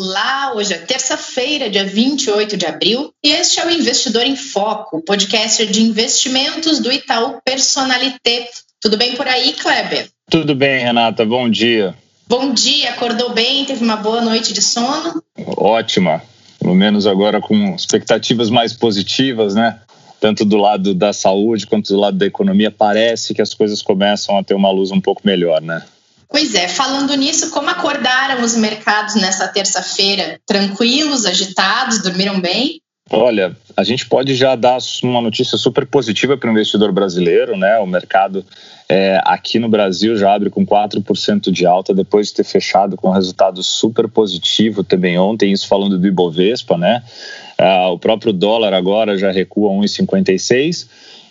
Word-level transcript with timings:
Olá, 0.00 0.52
hoje 0.54 0.74
é 0.74 0.78
terça-feira, 0.78 1.68
dia 1.68 1.84
28 1.84 2.56
de 2.56 2.64
abril, 2.66 3.12
e 3.20 3.30
este 3.30 3.58
é 3.58 3.66
o 3.66 3.70
Investidor 3.72 4.22
em 4.22 4.36
Foco, 4.36 5.02
podcast 5.02 5.66
de 5.66 5.82
investimentos 5.82 6.78
do 6.78 6.92
Itaú 6.92 7.40
Personalité. 7.44 8.48
Tudo 8.80 8.96
bem 8.96 9.16
por 9.16 9.26
aí, 9.26 9.54
Kleber? 9.54 10.08
Tudo 10.30 10.54
bem, 10.54 10.84
Renata, 10.84 11.26
bom 11.26 11.50
dia. 11.50 11.96
Bom 12.28 12.52
dia, 12.52 12.90
acordou 12.90 13.30
bem? 13.30 13.64
Teve 13.64 13.82
uma 13.82 13.96
boa 13.96 14.20
noite 14.20 14.52
de 14.52 14.62
sono? 14.62 15.20
Ótima, 15.56 16.22
pelo 16.60 16.76
menos 16.76 17.04
agora 17.04 17.40
com 17.40 17.74
expectativas 17.74 18.50
mais 18.50 18.72
positivas, 18.72 19.56
né? 19.56 19.80
Tanto 20.20 20.44
do 20.44 20.58
lado 20.58 20.94
da 20.94 21.12
saúde 21.12 21.66
quanto 21.66 21.92
do 21.92 21.98
lado 21.98 22.16
da 22.16 22.26
economia, 22.26 22.70
parece 22.70 23.34
que 23.34 23.42
as 23.42 23.52
coisas 23.52 23.82
começam 23.82 24.38
a 24.38 24.44
ter 24.44 24.54
uma 24.54 24.70
luz 24.70 24.92
um 24.92 25.00
pouco 25.00 25.22
melhor, 25.24 25.60
né? 25.60 25.82
Pois 26.38 26.54
é, 26.54 26.68
falando 26.68 27.12
nisso, 27.16 27.50
como 27.50 27.68
acordaram 27.68 28.44
os 28.44 28.54
mercados 28.54 29.16
nessa 29.16 29.48
terça-feira? 29.48 30.38
Tranquilos, 30.46 31.26
agitados, 31.26 32.00
dormiram 32.00 32.40
bem? 32.40 32.80
Olha, 33.10 33.56
a 33.76 33.82
gente 33.82 34.06
pode 34.06 34.36
já 34.36 34.54
dar 34.54 34.78
uma 35.02 35.20
notícia 35.20 35.58
super 35.58 35.84
positiva 35.84 36.36
para 36.36 36.48
o 36.48 36.52
investidor 36.52 36.92
brasileiro, 36.92 37.56
né? 37.56 37.80
O 37.80 37.86
mercado 37.88 38.46
é, 38.88 39.20
aqui 39.24 39.58
no 39.58 39.68
Brasil 39.68 40.16
já 40.16 40.32
abre 40.32 40.48
com 40.48 40.64
4% 40.64 41.50
de 41.50 41.66
alta 41.66 41.92
depois 41.92 42.28
de 42.28 42.34
ter 42.34 42.44
fechado 42.44 42.96
com 42.96 43.10
resultado 43.10 43.60
super 43.60 44.06
positivo 44.06 44.84
também 44.84 45.18
ontem, 45.18 45.50
isso 45.50 45.66
falando 45.66 45.98
do 45.98 46.06
Ibovespa, 46.06 46.78
né? 46.78 47.02
Ah, 47.58 47.90
o 47.90 47.98
próprio 47.98 48.32
dólar 48.32 48.72
agora 48.72 49.18
já 49.18 49.32
recua 49.32 49.70
1,56 49.70 50.86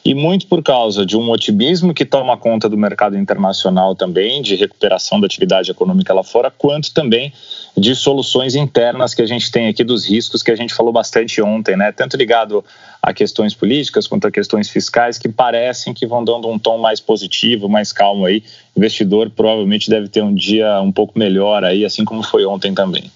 e 0.08 0.14
muito 0.14 0.47
por 0.47 0.64
causa 0.64 1.06
de 1.06 1.17
um 1.17 1.30
otimismo 1.30 1.94
que 1.94 2.06
toma 2.06 2.38
conta 2.38 2.70
do 2.70 2.78
mercado 2.78 3.17
internacional 3.17 3.94
também, 3.94 4.42
de 4.42 4.55
recuperação 4.55 5.20
da 5.20 5.25
atividade 5.25 5.70
econômica 5.70 6.14
lá 6.14 6.23
fora, 6.23 6.50
quanto 6.50 6.94
também 6.94 7.33
de 7.75 7.94
soluções 7.94 8.55
internas 8.55 9.14
que 9.14 9.22
a 9.22 9.25
gente 9.25 9.52
tem 9.52 9.67
aqui 9.67 9.83
dos 9.83 10.05
riscos 10.08 10.42
que 10.42 10.50
a 10.50 10.55
gente 10.55 10.73
falou 10.73 10.94
bastante 10.94 11.42
ontem, 11.42 11.75
né? 11.75 11.92
Tanto 11.92 12.16
ligado 12.16 12.64
a 13.02 13.14
questões 13.14 13.53
políticas 13.53 14.08
quanto 14.08 14.28
a 14.28 14.31
questões 14.31 14.70
fiscais 14.70 15.17
que 15.17 15.28
parecem 15.28 15.94
que 15.94 16.08
vão 16.08 16.23
dando 16.23 16.48
um 16.48 16.58
tom 16.58 16.78
mais 16.78 17.02
positivo, 17.02 17.67
mais 17.67 17.92
calmo 17.92 18.25
aí. 18.25 18.44
O 18.75 18.80
investidor 18.80 19.30
provavelmente 19.30 19.89
deve 19.89 20.08
ter 20.08 20.23
um 20.23 20.33
dia 20.33 20.81
um 20.81 20.92
pouco 20.92 21.20
melhor 21.20 21.66
aí, 21.66 21.83
assim 21.83 22.05
como 22.05 22.23
foi 22.23 22.45
ontem 22.45 22.73
também. 22.73 23.11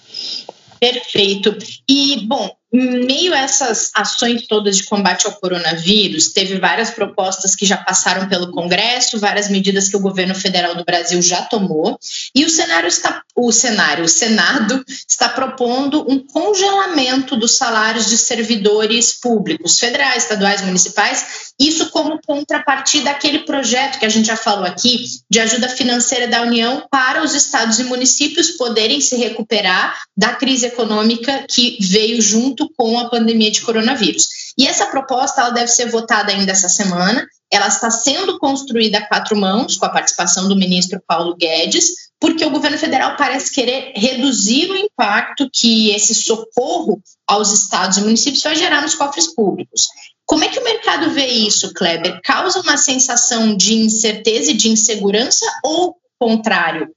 Perfeito. 0.78 1.56
E, 1.88 2.26
bom, 2.28 2.50
em 2.74 3.06
meio 3.06 3.34
a 3.34 3.40
essas 3.40 3.92
ações 3.94 4.48
todas 4.48 4.78
de 4.78 4.86
combate 4.86 5.28
ao 5.28 5.34
coronavírus, 5.34 6.30
teve 6.30 6.60
várias 6.60 6.90
propostas 6.90 7.56
que 7.56 7.66
já 7.66 7.78
passaram 7.78 8.28
pelo 8.28 8.52
Congresso, 8.52 9.20
várias 9.20 9.50
medidas 9.50 9.90
que 9.90 9.98
o 9.98 10.02
governo 10.02 10.34
federal 10.34 10.76
do 10.76 10.86
Brasil 10.86 11.22
já 11.22 11.42
tomou, 11.44 12.00
e 12.34 12.46
o 12.46 12.50
cenário 12.50 12.88
está, 12.88 13.22
o 13.36 13.52
cenário, 13.52 14.06
o 14.06 14.10
Senado 14.10 14.84
está 15.08 15.28
propondo 15.30 16.06
um 16.10 16.20
congelamento 16.20 17.36
dos 17.36 17.58
salários 17.58 18.08
de 18.08 18.18
servidores 18.18 19.20
públicos, 19.20 19.78
federais, 19.78 20.24
estaduais, 20.24 20.62
municipais, 20.62 21.52
isso 21.60 21.90
como 21.92 22.20
contrapartida 22.26 23.12
daquele 23.12 23.40
projeto 23.40 24.00
que 24.00 24.06
a 24.06 24.10
gente 24.10 24.28
já 24.28 24.38
falou 24.38 24.66
aqui 24.66 25.06
de 25.30 25.40
ajuda 25.40 25.70
financeira 25.70 26.28
da 26.28 26.42
União 26.42 26.86
para 26.90 27.24
os 27.24 27.34
estados 27.34 27.80
e 27.80 27.84
municípios 27.84 28.52
poderem 28.52 29.02
se 29.02 29.16
recuperar 29.16 30.02
da 30.16 30.34
crise 30.34 30.68
econômica 30.68 31.46
que 31.50 31.78
veio 31.82 32.22
junto 32.22 32.61
junto 32.62 32.74
com 32.78 33.00
a 33.00 33.10
pandemia 33.10 33.52
de 33.52 33.62
coronavírus. 33.62 34.28
E 34.58 34.68
essa 34.68 34.88
proposta 34.88 35.42
ela 35.42 35.50
deve 35.50 35.68
ser 35.68 35.90
votada 35.90 36.32
ainda 36.32 36.52
essa 36.52 36.70
semana. 36.70 37.26
Ela 37.52 37.68
está 37.68 37.90
sendo 37.90 38.38
construída 38.40 39.00
a 39.00 39.08
quatro 39.08 39.36
mãos, 39.38 39.76
com 39.78 39.86
a 39.86 39.90
participação 39.90 40.48
do 40.48 40.56
ministro 40.56 41.02
Paulo 41.06 41.36
Guedes, 41.36 41.90
porque 42.20 42.46
o 42.46 42.52
governo 42.52 42.78
federal 42.78 43.16
parece 43.18 43.54
querer 43.54 43.94
reduzir 43.96 44.70
o 44.70 44.78
impacto 44.78 45.50
que 45.52 45.92
esse 45.92 46.14
socorro 46.14 47.02
aos 47.28 47.52
estados 47.52 47.98
e 47.98 48.02
municípios 48.02 48.44
vai 48.44 48.56
gerar 48.56 48.82
nos 48.82 48.96
cofres 48.96 49.34
públicos. 49.34 49.88
Como 50.26 50.44
é 50.44 50.48
que 50.48 50.60
o 50.60 50.64
mercado 50.64 51.10
vê 51.10 51.26
isso, 51.26 51.74
Kleber? 51.74 52.22
Causa 52.24 52.62
uma 52.62 52.78
sensação 52.78 53.56
de 53.56 53.74
incerteza 53.74 54.52
e 54.52 54.56
de 54.56 54.70
insegurança 54.70 55.46
ou 55.64 55.98
contrário? 56.20 56.90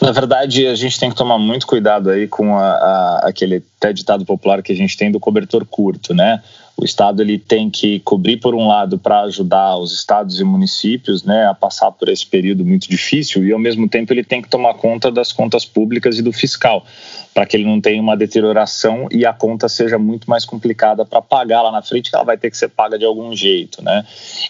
Na 0.00 0.12
verdade, 0.12 0.66
a 0.66 0.74
gente 0.74 0.98
tem 0.98 1.10
que 1.10 1.16
tomar 1.16 1.38
muito 1.38 1.66
cuidado 1.66 2.08
aí 2.08 2.28
com 2.28 2.56
a, 2.56 2.70
a, 2.70 3.28
aquele 3.28 3.60
até 3.78 3.92
ditado 3.92 4.24
popular 4.26 4.62
que 4.62 4.72
a 4.72 4.76
gente 4.76 4.96
tem 4.96 5.10
do 5.10 5.20
cobertor 5.20 5.64
curto, 5.64 6.12
né? 6.12 6.42
O 6.76 6.84
Estado 6.84 7.22
ele 7.22 7.38
tem 7.38 7.68
que 7.68 7.98
cobrir 8.00 8.36
por 8.36 8.54
um 8.54 8.68
lado 8.68 8.98
para 8.98 9.22
ajudar 9.22 9.76
os 9.78 9.92
estados 9.92 10.38
e 10.38 10.44
municípios, 10.44 11.24
né, 11.24 11.46
a 11.46 11.52
passar 11.52 11.90
por 11.90 12.08
esse 12.08 12.24
período 12.24 12.64
muito 12.64 12.88
difícil 12.88 13.44
e 13.44 13.52
ao 13.52 13.58
mesmo 13.58 13.88
tempo 13.88 14.12
ele 14.12 14.22
tem 14.22 14.40
que 14.40 14.48
tomar 14.48 14.74
conta 14.74 15.10
das 15.10 15.32
contas 15.32 15.64
públicas 15.64 16.20
e 16.20 16.22
do 16.22 16.32
fiscal, 16.32 16.86
para 17.34 17.44
que 17.46 17.56
ele 17.56 17.64
não 17.64 17.80
tenha 17.80 18.00
uma 18.00 18.16
deterioração 18.16 19.08
e 19.10 19.26
a 19.26 19.32
conta 19.32 19.68
seja 19.68 19.98
muito 19.98 20.30
mais 20.30 20.44
complicada 20.44 21.04
para 21.04 21.20
pagar 21.20 21.62
lá 21.62 21.72
na 21.72 21.82
frente, 21.82 22.10
que 22.10 22.16
ela 22.16 22.24
vai 22.24 22.38
ter 22.38 22.48
que 22.48 22.56
ser 22.56 22.68
paga 22.68 22.96
de 22.96 23.04
algum 23.04 23.34
jeito, 23.34 23.82
né? 23.82 24.04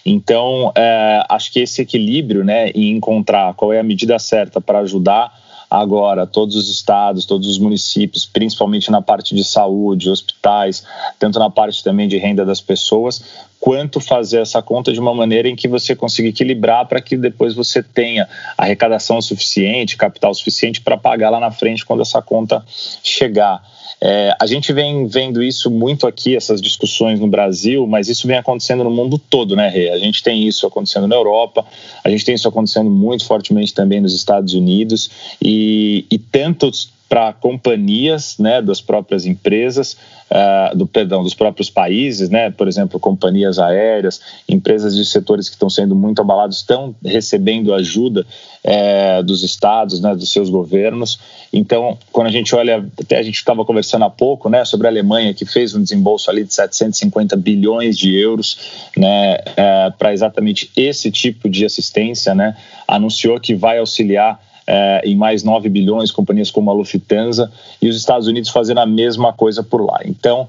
Então, 0.05 0.71
é, 0.75 1.23
acho 1.29 1.51
que 1.51 1.61
esse 1.61 1.81
equilíbrio, 1.81 2.43
né, 2.43 2.69
em 2.75 2.91
encontrar 2.91 3.55
qual 3.55 3.73
é 3.73 3.79
a 3.79 3.83
medida 3.83 4.19
certa 4.19 4.61
para 4.61 4.79
ajudar 4.79 5.48
agora 5.69 6.25
todos 6.25 6.55
os 6.55 6.69
estados, 6.69 7.25
todos 7.25 7.47
os 7.47 7.59
municípios, 7.59 8.25
principalmente 8.25 8.89
na 8.89 9.01
parte 9.01 9.35
de 9.35 9.43
saúde, 9.43 10.09
hospitais, 10.09 10.83
tanto 11.19 11.37
na 11.37 11.49
parte 11.49 11.83
também 11.83 12.07
de 12.07 12.17
renda 12.17 12.43
das 12.43 12.59
pessoas, 12.59 13.23
quanto 13.59 13.99
fazer 13.99 14.41
essa 14.41 14.61
conta 14.61 14.93
de 14.93 14.99
uma 14.99 15.13
maneira 15.13 15.49
em 15.49 15.55
que 15.55 15.67
você 15.67 15.95
consiga 15.95 16.29
equilibrar 16.29 16.87
para 16.87 17.01
que 17.01 17.17
depois 17.17 17.53
você 17.53 17.83
tenha 17.83 18.27
arrecadação 18.57 19.21
suficiente, 19.21 19.97
capital 19.97 20.33
suficiente 20.33 20.81
para 20.81 20.97
pagar 20.97 21.29
lá 21.29 21.39
na 21.39 21.51
frente 21.51 21.85
quando 21.85 22.01
essa 22.01 22.21
conta 22.21 22.63
chegar. 23.03 23.61
É, 24.01 24.33
a 24.39 24.45
gente 24.45 24.71
vem 24.71 25.07
vendo 25.07 25.43
isso 25.43 25.69
muito 25.69 26.07
aqui, 26.07 26.33
essas 26.33 26.61
discussões 26.61 27.19
no 27.19 27.27
Brasil, 27.27 27.85
mas 27.85 28.07
isso 28.07 28.27
vem 28.27 28.37
acontecendo 28.37 28.83
no 28.83 28.89
mundo 28.89 29.17
todo, 29.17 29.57
né, 29.57 29.67
Rê? 29.67 29.89
A 29.89 29.97
gente 29.97 30.23
tem 30.23 30.47
isso 30.47 30.65
acontecendo 30.65 31.05
na 31.05 31.15
Europa, 31.15 31.65
a 32.01 32.09
gente 32.09 32.23
tem 32.23 32.33
isso 32.33 32.47
acontecendo 32.47 32.89
muito 32.89 33.25
fortemente 33.25 33.73
também 33.73 33.99
nos 33.99 34.13
Estados 34.13 34.53
Unidos, 34.53 35.09
e, 35.41 36.05
e 36.09 36.17
tantos 36.17 36.91
para 37.09 37.33
companhias 37.33 38.37
né, 38.37 38.61
das 38.61 38.79
próprias 38.79 39.25
empresas, 39.25 39.97
uh, 40.29 40.77
do 40.77 40.85
perdão, 40.85 41.23
dos 41.23 41.33
próprios 41.33 41.67
países, 41.67 42.29
né, 42.29 42.51
por 42.51 42.67
exemplo, 42.67 42.99
companhias 42.99 43.57
aéreas, 43.57 44.21
empresas 44.47 44.95
de 44.95 45.03
setores 45.03 45.49
que 45.49 45.55
estão 45.55 45.71
sendo 45.71 45.95
muito 45.95 46.21
abalados 46.21 46.57
estão 46.57 46.95
recebendo 47.03 47.73
ajuda 47.73 48.25
é, 48.63 49.23
dos 49.23 49.41
estados, 49.41 49.99
né, 49.99 50.13
dos 50.13 50.31
seus 50.31 50.51
governos. 50.51 51.19
Então, 51.51 51.97
quando 52.11 52.27
a 52.27 52.31
gente 52.31 52.53
olha, 52.53 52.85
até 53.01 53.17
a 53.17 53.23
gente 53.23 53.37
estava 53.37 53.65
conversando 53.65 54.05
há 54.05 54.09
pouco, 54.09 54.47
né, 54.47 54.63
sobre 54.63 54.85
a 54.85 54.91
Alemanha 54.91 55.33
que 55.33 55.45
fez 55.45 55.73
um 55.73 55.81
desembolso 55.81 56.29
ali 56.29 56.43
de 56.43 56.53
750 56.53 57.35
bilhões 57.35 57.97
de 57.97 58.15
euros, 58.15 58.89
né, 58.95 59.37
é, 59.55 59.89
para 59.97 60.13
exatamente 60.13 60.69
esse 60.77 61.09
tipo 61.09 61.49
de 61.49 61.65
assistência, 61.65 62.35
né, 62.35 62.55
anunciou 62.87 63.39
que 63.39 63.55
vai 63.55 63.79
auxiliar 63.79 64.39
é, 64.69 65.01
em 65.03 65.15
mais 65.15 65.41
9 65.41 65.67
bilhões, 65.67 66.11
companhias 66.11 66.51
como 66.51 66.69
a 66.69 66.73
Lufthansa, 66.73 67.51
e 67.81 67.89
os 67.89 67.97
Estados 67.97 68.27
Unidos 68.27 68.51
fazendo 68.51 68.77
a 68.77 68.85
mesma 68.85 69.33
coisa 69.33 69.63
por 69.63 69.83
lá. 69.83 69.99
Então, 70.05 70.47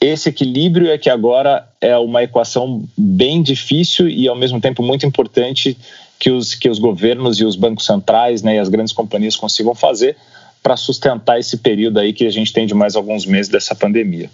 esse 0.00 0.28
equilíbrio 0.28 0.90
é 0.90 0.98
que 0.98 1.08
agora 1.08 1.68
é 1.80 1.96
uma 1.96 2.24
equação 2.24 2.82
bem 2.98 3.40
difícil 3.40 4.08
e, 4.08 4.26
ao 4.26 4.34
mesmo 4.34 4.60
tempo, 4.60 4.82
muito 4.82 5.06
importante 5.06 5.78
que 6.18 6.32
os, 6.32 6.54
que 6.54 6.68
os 6.68 6.80
governos 6.80 7.38
e 7.38 7.44
os 7.44 7.54
bancos 7.54 7.86
centrais 7.86 8.42
né, 8.42 8.56
e 8.56 8.58
as 8.58 8.68
grandes 8.68 8.92
companhias 8.92 9.36
consigam 9.36 9.74
fazer 9.74 10.16
para 10.60 10.76
sustentar 10.76 11.38
esse 11.38 11.58
período 11.58 12.00
aí 12.00 12.12
que 12.12 12.26
a 12.26 12.30
gente 12.30 12.52
tem 12.52 12.66
de 12.66 12.74
mais 12.74 12.96
alguns 12.96 13.24
meses 13.24 13.48
dessa 13.48 13.74
pandemia. 13.74 14.28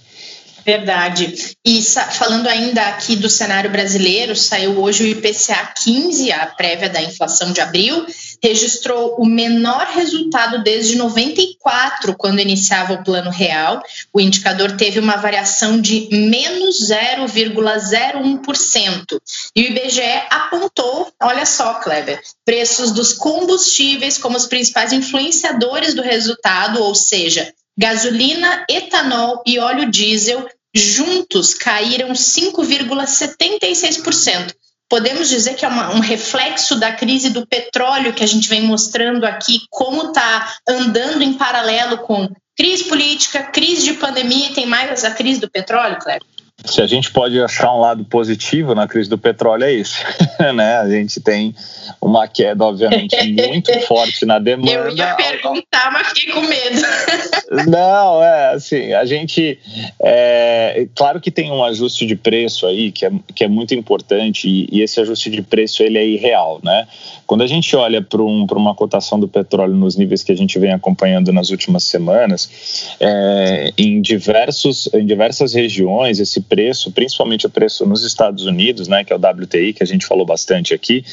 Verdade. 0.66 1.54
E 1.64 1.80
falando 1.80 2.48
ainda 2.48 2.88
aqui 2.88 3.14
do 3.14 3.30
cenário 3.30 3.70
brasileiro, 3.70 4.34
saiu 4.34 4.80
hoje 4.80 5.04
o 5.04 5.06
IPCA 5.06 5.72
15, 5.84 6.32
a 6.32 6.46
prévia 6.46 6.88
da 6.88 7.00
inflação 7.00 7.52
de 7.52 7.60
abril, 7.60 8.04
registrou 8.42 9.14
o 9.16 9.24
menor 9.24 9.86
resultado 9.94 10.64
desde 10.64 10.96
94, 10.96 12.16
quando 12.16 12.40
iniciava 12.40 12.94
o 12.94 13.04
plano 13.04 13.30
real. 13.30 13.80
O 14.12 14.20
indicador 14.20 14.72
teve 14.72 14.98
uma 14.98 15.14
variação 15.14 15.80
de 15.80 16.08
menos 16.10 16.90
0,01%. 16.90 19.20
E 19.54 19.62
o 19.62 19.66
IBGE 19.66 20.02
apontou, 20.28 21.12
olha 21.22 21.46
só, 21.46 21.74
Kleber, 21.74 22.20
preços 22.44 22.90
dos 22.90 23.12
combustíveis 23.12 24.18
como 24.18 24.36
os 24.36 24.46
principais 24.46 24.92
influenciadores 24.92 25.94
do 25.94 26.02
resultado, 26.02 26.82
ou 26.82 26.92
seja, 26.92 27.54
gasolina, 27.78 28.64
etanol 28.68 29.42
e 29.46 29.58
óleo 29.58 29.90
diesel 29.90 30.48
juntos 30.76 31.54
caíram 31.54 32.12
5,76%. 32.12 34.54
Podemos 34.88 35.28
dizer 35.28 35.54
que 35.54 35.64
é 35.64 35.68
uma, 35.68 35.94
um 35.94 36.00
reflexo 36.00 36.76
da 36.76 36.92
crise 36.92 37.30
do 37.30 37.44
petróleo 37.46 38.12
que 38.12 38.22
a 38.22 38.26
gente 38.26 38.48
vem 38.48 38.62
mostrando 38.62 39.24
aqui, 39.24 39.62
como 39.70 40.08
está 40.08 40.58
andando 40.68 41.22
em 41.22 41.34
paralelo 41.34 41.98
com 41.98 42.28
crise 42.56 42.84
política, 42.84 43.42
crise 43.42 43.84
de 43.84 43.94
pandemia 43.94 44.54
tem 44.54 44.66
mais 44.66 45.04
a 45.04 45.10
crise 45.10 45.40
do 45.40 45.50
petróleo, 45.50 45.98
Cleber? 45.98 46.35
Se 46.64 46.80
a 46.80 46.86
gente 46.86 47.10
pode 47.10 47.38
achar 47.40 47.72
um 47.72 47.80
lado 47.80 48.04
positivo 48.04 48.74
na 48.74 48.88
crise 48.88 49.10
do 49.10 49.18
petróleo 49.18 49.64
é 49.64 49.72
esse, 49.74 50.02
né? 50.54 50.78
A 50.78 50.88
gente 50.88 51.20
tem 51.20 51.54
uma 52.00 52.26
queda, 52.26 52.64
obviamente, 52.64 53.16
muito 53.32 53.72
forte 53.80 54.24
na 54.24 54.38
demanda. 54.38 54.72
Eu 54.72 54.90
ia 54.90 55.14
perguntar, 55.14 55.92
mas 55.92 56.08
fiquei 56.08 56.32
com 56.32 56.40
medo. 56.40 56.80
Não, 57.68 58.22
é 58.22 58.54
assim, 58.54 58.92
a 58.92 59.04
gente, 59.04 59.58
é, 60.02 60.88
claro 60.94 61.20
que 61.20 61.30
tem 61.30 61.52
um 61.52 61.62
ajuste 61.62 62.06
de 62.06 62.16
preço 62.16 62.66
aí 62.66 62.90
que 62.90 63.04
é, 63.04 63.12
que 63.34 63.44
é 63.44 63.48
muito 63.48 63.74
importante 63.74 64.48
e, 64.48 64.68
e 64.72 64.82
esse 64.82 65.00
ajuste 65.00 65.30
de 65.30 65.42
preço 65.42 65.82
ele 65.82 65.98
é 65.98 66.06
irreal, 66.06 66.60
né? 66.64 66.88
Quando 67.26 67.42
a 67.42 67.46
gente 67.46 67.74
olha 67.76 68.00
para 68.00 68.22
um, 68.22 68.46
uma 68.52 68.74
cotação 68.74 69.18
do 69.20 69.28
petróleo 69.28 69.74
nos 69.74 69.96
níveis 69.96 70.22
que 70.22 70.32
a 70.32 70.36
gente 70.36 70.58
vem 70.58 70.72
acompanhando 70.72 71.32
nas 71.32 71.50
últimas 71.50 71.84
semanas, 71.84 72.96
é, 72.98 73.72
em 73.76 74.00
diversos, 74.00 74.88
em 74.94 75.04
diversas 75.04 75.52
regiões 75.52 76.18
esse 76.18 76.40
preço, 76.48 76.90
principalmente 76.90 77.46
o 77.46 77.50
preço 77.50 77.86
nos 77.86 78.04
Estados 78.04 78.44
Unidos, 78.44 78.88
né, 78.88 79.04
que 79.04 79.12
é 79.12 79.16
o 79.16 79.18
WTI, 79.18 79.72
que 79.72 79.82
a 79.82 79.86
gente 79.86 80.06
falou 80.06 80.24
bastante 80.24 80.74
aqui, 80.74 81.04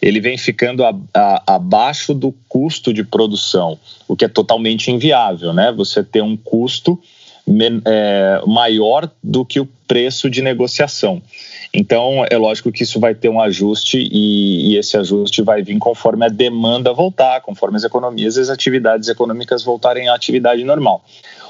ele 0.00 0.20
vem 0.20 0.36
ficando 0.36 0.84
a, 0.84 0.94
a, 1.14 1.54
abaixo 1.54 2.14
do 2.14 2.34
custo 2.48 2.92
de 2.92 3.04
produção, 3.04 3.78
o 4.08 4.16
que 4.16 4.24
é 4.24 4.28
totalmente 4.28 4.90
inviável, 4.90 5.52
né? 5.52 5.72
Você 5.72 6.02
ter 6.02 6.22
um 6.22 6.36
custo 6.36 6.98
é, 7.86 8.42
maior 8.46 9.10
do 9.22 9.44
que 9.44 9.60
o 9.60 9.68
preço 9.86 10.30
de 10.30 10.40
negociação. 10.42 11.22
Então, 11.72 12.24
é 12.28 12.36
lógico 12.36 12.72
que 12.72 12.82
isso 12.82 12.98
vai 12.98 13.14
ter 13.14 13.28
um 13.28 13.40
ajuste 13.40 13.98
e, 13.98 14.72
e, 14.72 14.76
esse 14.76 14.96
ajuste 14.96 15.40
vai 15.40 15.62
vir 15.62 15.78
conforme 15.78 16.26
a 16.26 16.28
demanda 16.28 16.92
voltar, 16.92 17.40
conforme 17.42 17.76
as 17.76 17.84
economias 17.84 18.36
e 18.36 18.40
as 18.40 18.50
atividades 18.50 19.08
econômicas 19.08 19.62
voltarem 19.62 20.08
à 20.08 20.14
atividade 20.14 20.64
normal. 20.64 21.04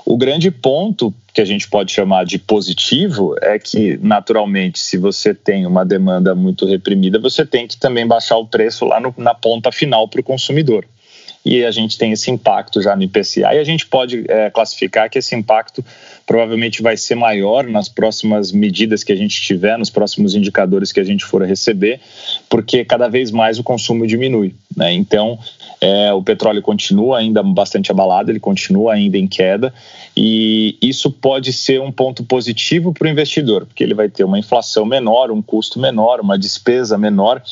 O 0.05 0.19
grande 0.19 0.51
ponto 0.51 1.15
que 1.33 1.41
a 1.41 1.45
gente 1.45 1.69
pode 1.69 1.93
chamar 1.93 2.27
de 2.27 2.39
positivo 2.39 3.35
é 3.41 3.59
que, 3.59 3.99
naturalmente, 4.03 4.79
se 4.79 4.99
você 4.99 5.33
tem 5.33 5.65
uma 5.65 5.85
demanda 5.87 6.35
muito 6.35 6.67
reprimida, 6.67 7.19
você 7.19 7.47
tem 7.47 7.67
que 7.67 7.79
também 7.79 8.07
baixar 8.07 8.37
o 8.37 8.47
preço 8.47 8.85
lá 8.85 9.01
no, 9.01 9.15
na 9.17 9.35
ponta 9.35 9.73
final 9.73 10.07
para 10.07 10.21
o 10.21 10.25
consumidor 10.25 10.85
e 11.45 11.65
a 11.65 11.71
gente 11.71 11.97
tem 11.97 12.13
esse 12.13 12.31
impacto 12.31 12.83
já 12.83 12.95
no 12.95 13.03
IPCA. 13.03 13.55
E 13.55 13.59
a 13.59 13.65
gente 13.65 13.87
pode 13.87 14.25
é, 14.29 14.51
classificar 14.51 15.09
que 15.09 15.19
esse 15.19 15.35
impacto 15.35 15.85
provavelmente 16.27 16.83
vai 16.83 16.97
ser 16.97 17.15
maior 17.15 17.67
nas 17.67 17.89
próximas 17.89 18.53
medidas 18.53 19.03
que 19.03 19.13
a 19.13 19.17
gente 19.17 19.41
tiver, 19.41 19.77
nos 19.79 19.91
próximos 19.91 20.35
indicadores 20.35 20.93
que 20.93 21.01
a 21.01 21.05
gente 21.05 21.25
for 21.25 21.43
receber, 21.43 22.01
porque 22.49 22.85
cada 22.85 23.09
vez 23.09 23.31
mais 23.31 23.59
o 23.59 23.65
consumo 23.65 24.07
diminui. 24.07 24.55
Né? 24.77 24.93
Então, 24.93 25.39
é, 25.81 26.13
o 26.13 26.23
petróleo 26.23 26.63
continua 26.63 27.19
ainda 27.19 27.43
bastante 27.43 27.91
abalado, 27.91 28.31
ele 28.31 28.39
continua 28.39 28.93
ainda 28.93 29.17
em 29.17 29.27
queda, 29.27 29.73
e 30.17 30.77
isso 30.81 31.11
pode 31.11 31.53
ser 31.53 31.81
um 31.81 31.91
ponto 31.91 32.23
positivo 32.23 32.93
para 32.93 33.09
o 33.09 33.11
investidor, 33.11 33.65
porque 33.65 33.83
ele 33.83 33.95
vai 33.95 34.09
ter 34.09 34.25
uma 34.25 34.39
inflação 34.39 34.85
menor, 34.85 35.31
um 35.31 35.41
custo 35.41 35.81
menor, 35.81 36.21
uma 36.21 36.39
despesa 36.39 36.99
menor 36.99 37.43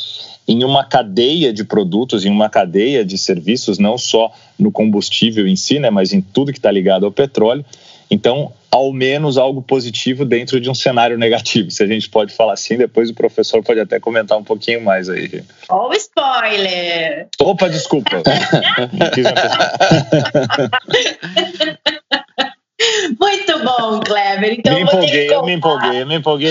em 0.49 0.65
uma 0.65 0.83
cadeia 0.83 1.53
de 1.53 1.63
produtos, 1.63 2.25
em 2.25 2.31
uma 2.31 2.49
cadeia 2.49 3.05
de 3.05 3.19
serviços, 3.19 3.79
não 3.79 3.99
só 3.99 4.33
no 4.59 4.73
combustível 4.73 5.47
em 5.47 5.55
si, 5.55 5.79
né, 5.79 5.91
mas 5.91 6.15
em 6.15 6.23
tudo 6.23 6.51
que 6.51 6.59
está 6.59 6.71
ligado 6.71 7.05
ao 7.05 7.13
petróleo. 7.13 7.63
Então, 8.11 8.51
ao 8.71 8.91
menos 8.91 9.37
algo 9.37 9.61
positivo 9.61 10.25
dentro 10.25 10.59
de 10.59 10.71
um 10.71 10.75
cenário 10.75 11.19
negativo, 11.21 11.71
se 11.71 11.83
a 11.83 11.87
gente 11.87 12.09
pode 12.09 12.35
falar 12.35 12.55
assim. 12.55 12.79
Depois 12.79 13.11
o 13.11 13.15
professor 13.15 13.63
pode 13.63 13.79
até 13.79 14.01
comentar 14.01 14.39
um 14.39 14.45
pouquinho 14.45 14.83
mais 14.83 15.11
aí. 15.11 15.45
Ó, 15.69 15.89
oh, 15.89 15.93
spoiler! 15.93 17.29
Opa, 17.39 17.69
desculpa. 17.69 18.23
Muito 23.19 23.59
bom, 23.65 24.01
Kleber. 24.01 24.55
Então, 24.59 24.75
me 24.75 24.83
empolguei, 24.83 25.33
eu 25.33 25.45
me 25.45 25.55
empolguei, 25.55 26.03
eu 26.03 26.07
me 26.07 26.17
empolguei. 26.17 26.51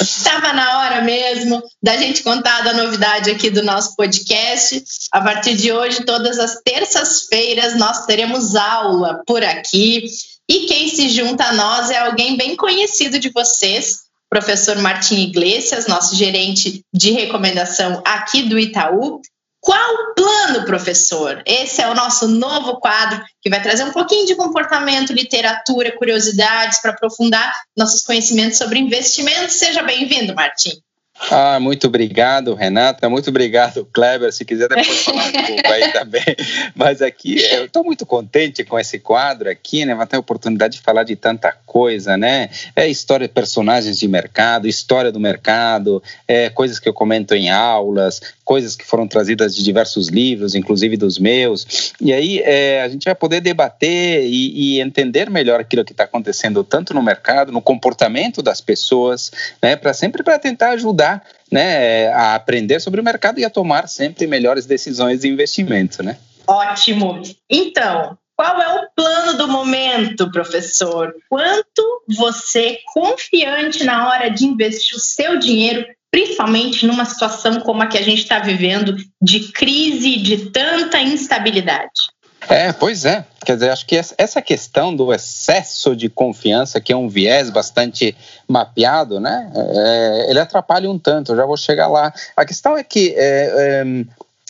Estava 0.00 0.52
na 0.52 0.78
hora 0.78 1.02
mesmo 1.02 1.62
da 1.82 1.96
gente 1.96 2.22
contar 2.22 2.62
da 2.62 2.72
novidade 2.72 3.30
aqui 3.30 3.50
do 3.50 3.62
nosso 3.62 3.94
podcast. 3.94 4.82
A 5.12 5.20
partir 5.20 5.56
de 5.56 5.70
hoje, 5.72 6.04
todas 6.04 6.38
as 6.38 6.60
terças-feiras, 6.62 7.76
nós 7.76 8.06
teremos 8.06 8.56
aula 8.56 9.22
por 9.26 9.44
aqui. 9.44 10.04
E 10.48 10.66
quem 10.66 10.88
se 10.88 11.08
junta 11.10 11.44
a 11.44 11.52
nós 11.52 11.90
é 11.90 11.98
alguém 11.98 12.36
bem 12.36 12.56
conhecido 12.56 13.18
de 13.18 13.30
vocês, 13.30 14.00
professor 14.28 14.76
Martim 14.78 15.20
Iglesias, 15.20 15.86
nosso 15.86 16.16
gerente 16.16 16.82
de 16.92 17.10
recomendação 17.10 18.02
aqui 18.04 18.42
do 18.42 18.58
Itaú. 18.58 19.20
Qual 19.62 19.94
o 19.94 20.14
plano, 20.14 20.66
professor? 20.66 21.40
Esse 21.46 21.80
é 21.80 21.88
o 21.88 21.94
nosso 21.94 22.26
novo 22.26 22.80
quadro 22.80 23.22
que 23.40 23.48
vai 23.48 23.62
trazer 23.62 23.84
um 23.84 23.92
pouquinho 23.92 24.26
de 24.26 24.34
comportamento, 24.34 25.12
literatura, 25.12 25.96
curiosidades 25.96 26.82
para 26.82 26.90
aprofundar 26.90 27.54
nossos 27.76 28.02
conhecimentos 28.02 28.58
sobre 28.58 28.80
investimentos. 28.80 29.54
Seja 29.54 29.80
bem-vindo, 29.84 30.34
Martim. 30.34 30.82
Ah, 31.30 31.60
muito 31.60 31.86
obrigado, 31.86 32.54
Renata. 32.54 33.08
Muito 33.08 33.30
obrigado, 33.30 33.86
Kleber. 33.92 34.32
Se 34.32 34.44
quiser 34.44 34.68
depois 34.68 35.04
falar 35.04 35.26
um 35.26 35.32
pouco 35.32 35.68
aí 35.72 35.92
também. 35.92 36.36
Mas 36.74 37.00
aqui, 37.00 37.40
eu 37.52 37.66
estou 37.66 37.84
muito 37.84 38.04
contente 38.04 38.64
com 38.64 38.78
esse 38.78 38.98
quadro 38.98 39.48
aqui, 39.48 39.84
né? 39.84 39.94
Vai 39.94 40.06
ter 40.06 40.16
a 40.16 40.20
oportunidade 40.20 40.76
de 40.76 40.82
falar 40.82 41.04
de 41.04 41.14
tanta 41.14 41.52
coisa, 41.64 42.16
né? 42.16 42.50
É 42.74 42.88
história 42.88 43.28
de 43.28 43.34
personagens 43.34 43.98
de 43.98 44.08
mercado, 44.08 44.66
história 44.66 45.12
do 45.12 45.20
mercado, 45.20 46.02
é, 46.26 46.50
coisas 46.50 46.78
que 46.78 46.88
eu 46.88 46.94
comento 46.94 47.34
em 47.34 47.50
aulas, 47.50 48.20
coisas 48.44 48.76
que 48.76 48.84
foram 48.84 49.06
trazidas 49.06 49.54
de 49.54 49.62
diversos 49.62 50.08
livros, 50.08 50.54
inclusive 50.54 50.96
dos 50.96 51.18
meus. 51.18 51.92
E 52.00 52.12
aí 52.12 52.40
é, 52.40 52.82
a 52.82 52.88
gente 52.88 53.04
vai 53.04 53.14
poder 53.14 53.40
debater 53.40 54.24
e, 54.24 54.76
e 54.76 54.80
entender 54.80 55.30
melhor 55.30 55.60
aquilo 55.60 55.84
que 55.84 55.92
está 55.92 56.04
acontecendo 56.04 56.64
tanto 56.64 56.92
no 56.94 57.02
mercado, 57.02 57.52
no 57.52 57.62
comportamento 57.62 58.42
das 58.42 58.60
pessoas, 58.60 59.30
né? 59.62 59.76
Para 59.76 59.94
sempre 59.94 60.22
para 60.22 60.38
tentar 60.38 60.70
ajudar 60.70 61.24
né, 61.50 62.08
a 62.08 62.34
aprender 62.34 62.80
sobre 62.80 63.00
o 63.00 63.04
mercado 63.04 63.38
e 63.38 63.44
a 63.44 63.50
tomar 63.50 63.88
sempre 63.88 64.26
melhores 64.26 64.66
decisões 64.66 65.20
de 65.20 65.28
investimento, 65.28 66.02
né? 66.02 66.16
Ótimo. 66.46 67.22
Então, 67.48 68.18
qual 68.36 68.60
é 68.60 68.74
o 68.74 68.88
plano 68.96 69.38
do 69.38 69.46
momento, 69.46 70.30
professor? 70.30 71.14
Quanto 71.28 72.02
você 72.08 72.80
confiante 72.92 73.84
na 73.84 74.08
hora 74.08 74.28
de 74.28 74.44
investir 74.46 74.96
o 74.96 75.00
seu 75.00 75.38
dinheiro, 75.38 75.86
principalmente 76.12 76.86
numa 76.86 77.06
situação 77.06 77.58
como 77.60 77.82
a 77.82 77.86
que 77.86 77.96
a 77.96 78.02
gente 78.02 78.18
está 78.18 78.38
vivendo, 78.38 78.94
de 79.20 79.50
crise, 79.50 80.18
de 80.18 80.50
tanta 80.50 81.00
instabilidade? 81.00 82.12
É, 82.48 82.72
pois 82.72 83.04
é. 83.06 83.24
Quer 83.44 83.54
dizer, 83.54 83.70
acho 83.70 83.86
que 83.86 83.96
essa 83.96 84.42
questão 84.42 84.94
do 84.94 85.12
excesso 85.12 85.96
de 85.96 86.08
confiança, 86.08 86.80
que 86.80 86.92
é 86.92 86.96
um 86.96 87.08
viés 87.08 87.50
bastante 87.50 88.14
mapeado, 88.46 89.18
né? 89.18 89.50
É, 89.54 90.30
ele 90.30 90.38
atrapalha 90.38 90.90
um 90.90 90.98
tanto, 90.98 91.34
já 91.34 91.46
vou 91.46 91.56
chegar 91.56 91.88
lá. 91.88 92.12
A 92.36 92.44
questão 92.44 92.76
é 92.76 92.84
que 92.84 93.14
é, 93.16 93.84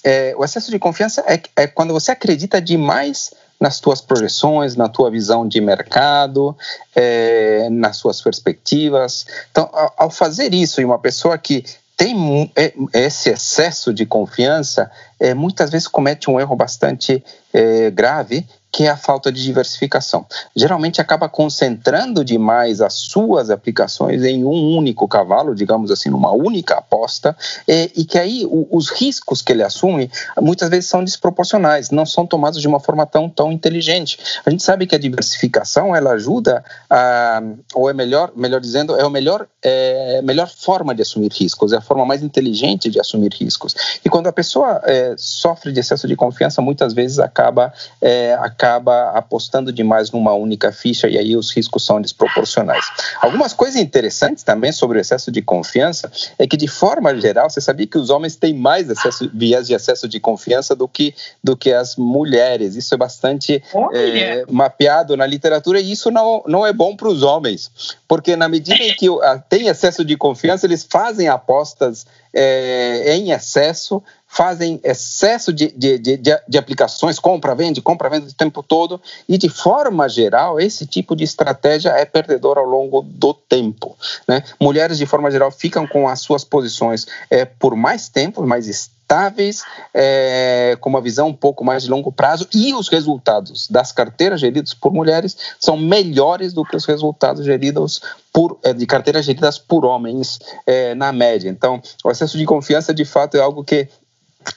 é, 0.04 0.31
é 0.31 0.35
o 0.37 0.45
excesso 0.45 0.71
de 0.71 0.78
confiança 0.78 1.23
é, 1.28 1.40
é 1.57 1.66
quando 1.66 1.92
você 1.92 2.11
acredita 2.11 2.61
demais 2.61 3.33
nas 3.62 3.78
tuas 3.78 4.00
projeções, 4.00 4.75
na 4.75 4.88
tua 4.88 5.09
visão 5.09 5.47
de 5.47 5.61
mercado, 5.61 6.57
é, 6.97 7.69
nas 7.71 7.97
suas 7.97 8.21
perspectivas. 8.21 9.25
Então, 9.52 9.71
ao, 9.73 9.95
ao, 9.97 10.11
fazer 10.11 10.52
isso, 10.52 10.81
e 10.81 10.85
uma 10.85 10.99
pessoa 10.99 11.38
que 11.38 11.64
tem 11.97 12.50
é, 12.57 12.73
esse 12.92 13.31
excesso 13.31 13.95
de 13.95 14.04
confiança, 14.04 14.90
é, 15.21 15.33
muitas 15.33 15.71
vezes 15.71 15.87
comete 15.87 16.28
um 16.28 16.40
erro 16.40 16.57
bastante 16.57 17.23
é, 17.52 17.88
grave, 17.92 18.45
que 18.73 18.85
é 18.85 18.88
a 18.88 18.97
falta 18.97 19.31
de 19.31 19.43
diversificação. 19.43 20.25
Geralmente 20.57 20.99
acaba 20.99 21.29
concentrando 21.29 22.25
demais 22.25 22.81
as 22.81 22.95
suas 22.95 23.50
aplicações 23.50 24.25
em 24.25 24.45
um 24.45 24.76
único 24.76 25.07
cavalo, 25.07 25.55
digamos 25.55 25.91
assim, 25.91 26.09
numa 26.09 26.33
única 26.33 26.76
aposta, 26.79 27.37
e, 27.69 28.05
que 28.07 28.19
aí 28.19 28.49
os 28.50 28.88
riscos 28.88 29.43
que 29.43 29.52
ele 29.52 29.62
assume 29.62 30.11
muitas 30.41 30.71
vezes 30.71 30.88
são 30.88 31.05
desproporcionais, 31.05 31.91
não 31.91 32.07
são 32.07 32.26
tomados 32.26 32.61
de 32.61 32.67
uma 32.67 32.81
forma 32.81 33.05
tão, 33.05 33.29
tão 33.29 33.52
inteligente. 33.52 34.19
A 34.47 34.49
gente 34.49 34.62
sabe 34.62 34.87
que 34.87 34.95
a 34.95 34.99
diversificação 34.99 35.95
ela 35.95 36.12
ajuda, 36.12 36.64
a, 36.88 37.43
ou 37.75 37.91
é 37.91 37.93
melhor, 37.93 38.33
melhor 38.35 38.61
dizendo, 38.61 38.97
é 38.97 39.02
a 39.02 39.11
melhor, 39.11 39.47
é, 39.62 40.23
melhor 40.23 40.49
forma 40.49 40.95
de 40.95 41.02
assumir 41.02 41.31
riscos, 41.31 41.75
é 41.75 41.76
a 41.76 41.83
forma 41.83 42.07
mais 42.07 42.23
inteligente 42.23 42.88
de 42.88 42.99
assumir 42.99 43.35
riscos. 43.35 43.75
E 44.02 44.09
quando 44.09 44.29
a 44.29 44.33
pessoa 44.33 44.81
é, 44.85 45.14
sofre 45.19 45.73
de 45.73 45.81
excesso 45.81 46.09
de 46.09 46.17
confiança, 46.17 46.62
muitas 46.62 46.95
vezes 46.95 47.19
acaba, 47.19 47.71
é, 48.00 48.33
acaba 48.41 48.62
acaba 48.62 49.11
apostando 49.11 49.73
demais 49.73 50.12
numa 50.12 50.33
única 50.35 50.71
ficha 50.71 51.09
e 51.09 51.19
aí 51.19 51.37
os 51.37 51.50
riscos 51.50 51.85
são 51.85 52.00
desproporcionais. 52.00 52.87
Algumas 53.21 53.52
coisas 53.52 53.81
interessantes 53.81 54.45
também 54.45 54.71
sobre 54.71 54.99
o 54.99 55.00
excesso 55.00 55.33
de 55.33 55.42
confiança 55.42 56.11
é 56.38 56.47
que, 56.47 56.57
de 56.57 56.69
forma 56.69 57.12
geral, 57.21 57.50
você 57.50 57.61
sabia 57.61 57.88
que 57.88 57.99
os 57.99 58.09
homens 58.09 58.37
têm 58.37 58.54
mais 58.54 58.88
acesso, 58.88 59.28
viés 59.35 59.66
de 59.66 59.75
acesso 59.75 60.09
de 60.09 60.21
confiança 60.21 60.76
do 60.76 60.87
que, 60.87 61.12
do 61.42 61.57
que 61.57 61.73
as 61.73 61.97
mulheres. 61.97 62.76
Isso 62.76 62.95
é 62.95 62.97
bastante 62.97 63.61
é, 63.92 64.45
mapeado 64.49 65.16
na 65.16 65.26
literatura 65.26 65.81
e 65.81 65.90
isso 65.90 66.12
não, 66.12 66.45
não 66.47 66.64
é 66.64 66.73
bom 66.73 66.95
para 66.95 67.09
os 67.09 67.25
homens, 67.25 67.97
porque 68.07 68.37
na 68.37 68.49
medida 68.49 68.81
em 68.81 68.95
que 68.95 69.09
tem 69.49 69.66
excesso 69.66 70.04
de 70.04 70.16
confiança, 70.16 70.66
eles 70.66 70.87
fazem 70.88 71.28
apostas 71.28 72.07
é, 72.33 73.14
em 73.16 73.33
excesso, 73.33 74.02
fazem 74.33 74.81
excesso 74.83 75.53
de, 75.53 75.71
de, 75.73 75.99
de, 75.99 76.17
de 76.17 76.59
aplicações, 76.59 77.19
compra, 77.19 77.55
vende, 77.55 77.83
compra, 77.83 78.09
vende 78.09 78.29
o 78.29 78.35
tempo 78.35 78.62
todo, 78.62 78.99
e 79.29 79.37
de 79.37 79.51
forma 79.51 80.09
geral, 80.09 80.59
esse 80.59 80.87
tipo 80.87 81.15
de 81.15 81.23
estratégia 81.23 81.91
é 81.91 82.07
perdedor 82.07 82.57
ao 82.57 82.65
longo 82.65 83.03
do 83.03 83.35
tempo. 83.35 83.95
Né? 84.27 84.43
Mulheres, 84.59 84.97
de 84.97 85.05
forma 85.05 85.31
geral, 85.31 85.51
ficam 85.51 85.87
com 85.87 86.09
as 86.09 86.21
suas 86.21 86.45
posições 86.45 87.07
é, 87.29 87.45
por 87.45 87.77
mais 87.77 88.09
tempo, 88.09 88.43
mais 88.47 88.67
estáveis, 88.69 89.65
é, 89.93 90.79
com 90.81 90.89
uma 90.89 91.03
visão 91.03 91.29
um 91.29 91.35
pouco 91.35 91.62
mais 91.62 91.83
de 91.83 91.91
longo 91.91 92.11
prazo, 92.11 92.49
e 92.55 92.73
os 92.73 92.89
resultados 92.89 93.69
das 93.69 93.93
carteiras 93.93 94.41
geridas 94.41 94.73
por 94.73 94.95
mulheres 94.95 95.37
são 95.61 95.77
melhores 95.77 96.55
do 96.55 96.65
que 96.65 96.75
os 96.75 96.87
resultados 96.87 97.45
geridos 97.45 98.01
por, 98.33 98.59
é, 98.62 98.73
de 98.73 98.87
carteiras 98.87 99.27
geridas 99.27 99.59
por 99.59 99.85
homens 99.85 100.39
é, 100.67 100.95
na 100.95 101.12
média. 101.12 101.51
Então, 101.51 101.83
o 102.03 102.11
excesso 102.11 102.39
de 102.39 102.47
confiança, 102.47 102.95
de 102.95 103.05
fato, 103.05 103.37
é 103.37 103.41
algo 103.41 103.62
que 103.62 103.89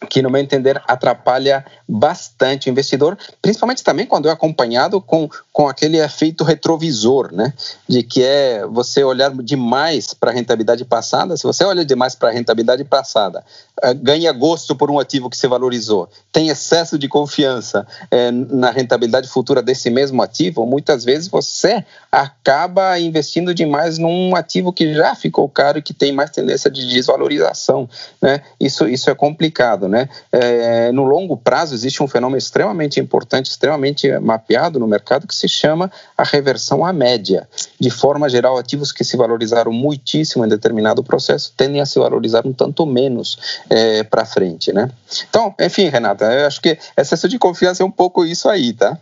que, 0.10 0.22
no 0.22 0.30
meu 0.30 0.42
entender, 0.42 0.82
atrapalha 0.88 1.66
bastante 1.88 2.70
o 2.70 2.72
investidor, 2.72 3.18
principalmente 3.42 3.84
também 3.84 4.06
quando 4.06 4.28
é 4.28 4.32
acompanhado 4.32 5.00
com, 5.02 5.30
com 5.52 5.68
aquele 5.68 5.98
efeito 5.98 6.44
retrovisor, 6.44 7.34
né? 7.34 7.54
De 7.88 8.04
que 8.04 8.24
é 8.24 8.66
você 8.66 9.04
olhar 9.04 9.32
demais 9.32 10.14
para 10.14 10.32
a 10.32 10.34
rentabilidade 10.34 10.86
passada. 10.86 11.38
Se 11.38 11.44
você 11.44 11.64
olha 11.64 11.86
demais 11.86 12.16
para 12.16 12.30
a 12.30 12.32
rentabilidade 12.32 12.84
passada, 12.84 13.44
eh, 13.82 13.94
ganha 13.94 14.32
gosto 14.32 14.76
por 14.76 14.90
um 14.90 15.00
ativo 15.00 15.30
que 15.30 15.38
se 15.38 15.48
valorizou, 15.48 16.10
tem 16.32 16.50
excesso 16.50 16.98
de 16.98 17.08
confiança 17.08 17.86
é, 18.10 18.32
na 18.32 18.72
rentabilidade 18.72 19.28
futura 19.28 19.62
desse 19.62 19.90
mesmo 19.90 20.22
ativo, 20.22 20.66
muitas 20.66 21.04
vezes 21.04 21.28
você 21.28 21.84
acaba 22.12 23.00
investindo 23.00 23.54
demais 23.54 23.98
num 23.98 24.36
ativo 24.36 24.72
que 24.72 24.94
já 24.94 25.16
ficou 25.16 25.48
caro 25.50 25.80
e 25.80 25.82
que 25.82 25.94
tem 25.94 26.12
mais 26.12 26.30
tendência 26.30 26.70
de 26.70 26.88
desvalorização, 26.88 27.90
né? 28.22 28.42
Isso, 28.60 28.88
isso 28.88 29.10
é 29.10 29.16
complicado 29.16 29.75
mercado. 29.76 29.88
Né? 29.88 30.10
É, 30.32 30.92
no 30.92 31.04
longo 31.04 31.38
prazo, 31.38 31.74
existe 31.74 32.02
um 32.02 32.08
fenômeno 32.08 32.38
extremamente 32.38 33.00
importante, 33.00 33.50
extremamente 33.50 34.10
mapeado 34.20 34.80
no 34.80 34.88
mercado, 34.88 35.28
que 35.28 35.36
se 35.36 35.48
chama 35.48 35.92
a 36.18 36.24
reversão 36.24 36.86
à 36.86 36.92
média. 36.92 37.48
De 37.80 37.90
forma 37.90 38.30
geral, 38.30 38.58
ativos 38.58 38.92
que 38.92 39.04
se 39.04 39.18
valorizaram 39.18 39.72
muitíssimo 39.72 40.46
em 40.46 40.50
determinado 40.50 41.04
processo 41.04 41.54
tendem 41.56 41.82
a 41.82 41.86
se 41.86 42.00
valorizar 42.00 42.46
um 42.46 42.54
tanto 42.54 42.86
menos 42.86 43.62
é, 43.70 44.04
para 44.04 44.26
frente. 44.26 44.72
Né? 44.72 44.90
Então, 45.30 45.54
enfim, 45.60 45.90
Renata, 45.90 46.26
eu 46.26 46.48
acho 46.48 46.62
que 46.62 46.78
excesso 46.98 47.28
de 47.28 47.38
confiança 47.38 47.84
é 47.84 47.86
um 47.86 47.92
pouco 47.92 48.26
isso 48.26 48.50
aí, 48.50 48.74
tá? 48.74 48.98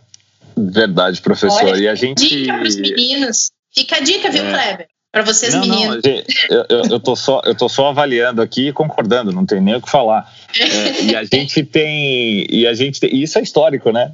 Verdade, 0.56 1.20
professor. 1.20 1.64
Olha, 1.64 1.76
e 1.80 1.88
a 1.88 1.94
gente. 1.94 2.28
Dica 2.28 2.54
para 2.54 2.68
os 2.68 2.76
meninos. 2.76 3.50
Fica 3.74 3.96
a 3.96 4.00
dica, 4.00 4.30
viu, 4.30 4.44
é. 4.44 4.52
Kleber? 4.52 4.88
Para 5.14 5.22
vocês, 5.22 5.54
não, 5.54 5.60
meninos. 5.60 6.02
Não, 6.04 6.12
eu, 6.50 6.66
eu, 6.68 6.82
eu, 6.90 7.00
tô 7.00 7.14
só, 7.14 7.40
eu 7.44 7.54
tô 7.54 7.68
só 7.68 7.90
avaliando 7.90 8.42
aqui 8.42 8.66
e 8.66 8.72
concordando, 8.72 9.30
não 9.30 9.46
tem 9.46 9.60
nem 9.60 9.76
o 9.76 9.80
que 9.80 9.88
falar. 9.88 10.28
É, 10.58 11.02
e 11.04 11.14
a 11.14 11.22
gente 11.22 11.62
tem. 11.62 12.44
E 12.50 12.66
a 12.66 12.74
gente 12.74 12.98
tem, 12.98 13.14
isso 13.14 13.38
é 13.38 13.42
histórico, 13.42 13.92
né? 13.92 14.12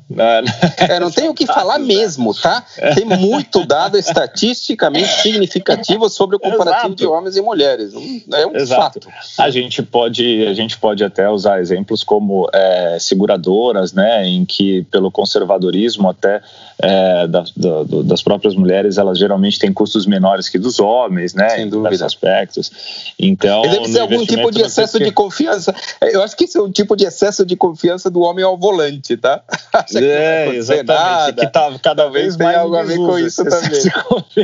É, 0.79 1.01
não 1.01 1.11
tem 1.11 1.27
o 1.31 1.33
que 1.33 1.47
falar 1.47 1.79
mesmo, 1.79 2.35
tá? 2.35 2.63
Tem 2.95 3.07
muito 3.07 3.65
dado 3.65 3.97
estatisticamente 3.97 5.09
significativo 5.23 6.11
sobre 6.11 6.37
o 6.37 6.39
comparativo 6.39 6.89
Exato. 6.89 6.95
de 6.97 7.07
homens 7.07 7.37
e 7.37 7.41
mulheres. 7.41 7.95
É 8.35 8.47
um 8.47 8.55
Exato. 8.55 9.01
fato. 9.01 9.09
A 9.39 9.49
gente 9.49 9.83
pode, 9.83 10.47
a 10.47 10.53
gente 10.53 10.77
pode 10.77 11.03
até 11.03 11.31
usar 11.31 11.61
exemplos 11.61 12.05
como 12.05 12.47
é, 12.53 12.99
seguradoras, 13.01 13.95
né? 13.95 14.27
Em 14.27 14.45
que, 14.45 14.83
pelo 14.91 15.11
conservadorismo 15.11 16.11
até 16.11 16.43
é, 16.83 17.27
da, 17.27 17.45
da, 17.57 18.03
das 18.05 18.23
próprias 18.23 18.55
mulheres, 18.55 18.97
elas 18.97 19.19
geralmente 19.19 19.59
têm 19.59 19.73
custos 19.73 20.07
menores 20.07 20.49
que 20.49 20.59
dos 20.59 20.81
homens, 20.81 21.35
né? 21.35 21.49
Sem 21.51 21.69
dúvida. 21.69 22.07
Aspectos. 22.07 23.13
Então, 23.19 23.63
deve 23.63 23.89
ser 23.89 24.01
algum 24.01 24.25
tipo 24.25 24.51
de 24.51 24.63
excesso 24.63 24.99
de 24.99 25.13
confiança. 25.13 25.75
Eu 26.01 26.23
acho 26.23 26.37
que 26.37 26.45
isso 26.45 26.59
é 26.59 26.63
um 26.63 26.71
tipo 26.71 26.97
de 26.97 27.05
excesso 27.05 27.45
de 27.45 27.57
confiança 27.57 28.11
do 28.11 28.21
homem 28.21 28.45
ao 28.45 28.57
volante, 28.57 29.17
tá? 29.17 29.43
Acha 29.73 29.99
é, 29.99 30.51
que 30.51 30.57
exatamente. 30.57 30.87
Nada. 30.87 31.47
Que 31.47 31.53
tá 31.53 31.79
cada 31.83 32.09
vez 32.09 32.37
tem 32.37 32.47
mais 32.47 32.59
algo 32.59 32.77
a 32.77 32.83
ver 32.83 32.97
com 32.97 33.19
isso 33.19 33.45
também. 33.45 33.83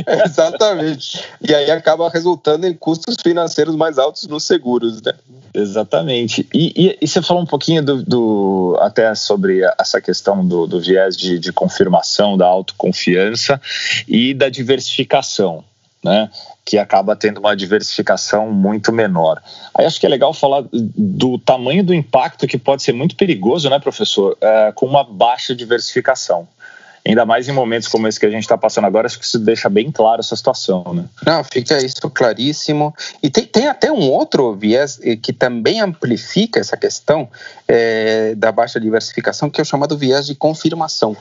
exatamente. 0.25 1.23
E 1.41 1.53
aí 1.53 1.71
acaba 1.71 2.09
resultando 2.09 2.67
em 2.67 2.73
custos 2.73 3.15
financeiros 3.21 3.75
mais 3.75 3.97
altos 3.97 4.27
nos 4.27 4.43
seguros, 4.43 5.01
né? 5.01 5.13
Exatamente. 5.53 6.47
E, 6.53 6.73
e, 6.75 6.97
e, 7.01 7.07
você 7.07 7.21
falou 7.21 7.41
um 7.41 7.45
pouquinho 7.45 7.83
do, 7.83 8.03
do, 8.03 8.77
até 8.79 9.13
sobre 9.15 9.61
essa 9.79 9.99
questão 9.99 10.45
do, 10.45 10.67
do 10.67 10.79
viés 10.79 11.15
de, 11.15 11.39
de 11.39 11.51
confirmação 11.51 12.26
da 12.35 12.47
autoconfiança 12.47 13.61
e 14.07 14.33
da 14.33 14.49
diversificação 14.49 15.63
né? 16.03 16.29
que 16.65 16.77
acaba 16.77 17.15
tendo 17.15 17.39
uma 17.39 17.55
diversificação 17.55 18.51
muito 18.51 18.91
menor. 18.91 19.41
Aí 19.73 19.85
acho 19.85 19.99
que 19.99 20.05
é 20.05 20.09
legal 20.09 20.33
falar 20.33 20.63
do 20.71 21.37
tamanho 21.37 21.83
do 21.83 21.93
impacto 21.93 22.47
que 22.47 22.57
pode 22.57 22.83
ser 22.83 22.93
muito 22.93 23.15
perigoso, 23.15 23.69
né, 23.69 23.79
professor, 23.79 24.37
é, 24.41 24.71
com 24.73 24.85
uma 24.85 25.03
baixa 25.03 25.55
diversificação. 25.55 26.47
Ainda 27.07 27.25
mais 27.25 27.47
em 27.47 27.53
momentos 27.53 27.87
como 27.87 28.05
esse 28.05 28.19
que 28.19 28.25
a 28.25 28.29
gente 28.29 28.41
está 28.41 28.57
passando 28.57 28.83
agora, 28.83 29.07
acho 29.07 29.17
que 29.17 29.23
isso 29.23 29.39
deixa 29.39 29.69
bem 29.69 29.89
claro 29.89 30.19
essa 30.19 30.35
situação, 30.35 30.93
né? 30.93 31.05
Não, 31.25 31.41
fica 31.41 31.77
isso 31.77 32.09
claríssimo. 32.09 32.93
E 33.23 33.29
tem, 33.29 33.45
tem 33.45 33.67
até 33.67 33.89
um 33.89 34.11
outro 34.11 34.53
viés 34.53 34.99
eh, 35.01 35.15
que 35.15 35.31
também 35.31 35.79
amplifica 35.79 36.59
essa 36.59 36.75
questão 36.75 37.29
é, 37.65 38.35
da 38.35 38.51
baixa 38.51 38.77
diversificação, 38.77 39.49
que 39.49 39.61
é 39.61 39.63
o 39.63 39.65
chamado 39.65 39.97
viés 39.97 40.25
de 40.25 40.35
confirmação 40.35 41.15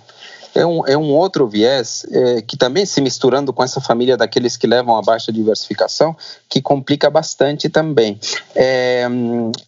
é 0.56 0.66
um, 0.66 0.86
é 0.86 0.96
um 0.96 1.12
outro 1.12 1.46
viés 1.46 2.06
é, 2.10 2.42
que 2.42 2.56
também 2.56 2.86
se 2.86 3.00
misturando 3.00 3.52
com 3.52 3.62
essa 3.62 3.80
família 3.80 4.16
daqueles 4.16 4.56
que 4.56 4.66
levam 4.66 4.96
a 4.96 5.02
baixa 5.02 5.30
diversificação, 5.30 6.16
que 6.48 6.62
complica 6.62 7.10
bastante 7.10 7.68
também. 7.68 8.18
É, 8.54 9.06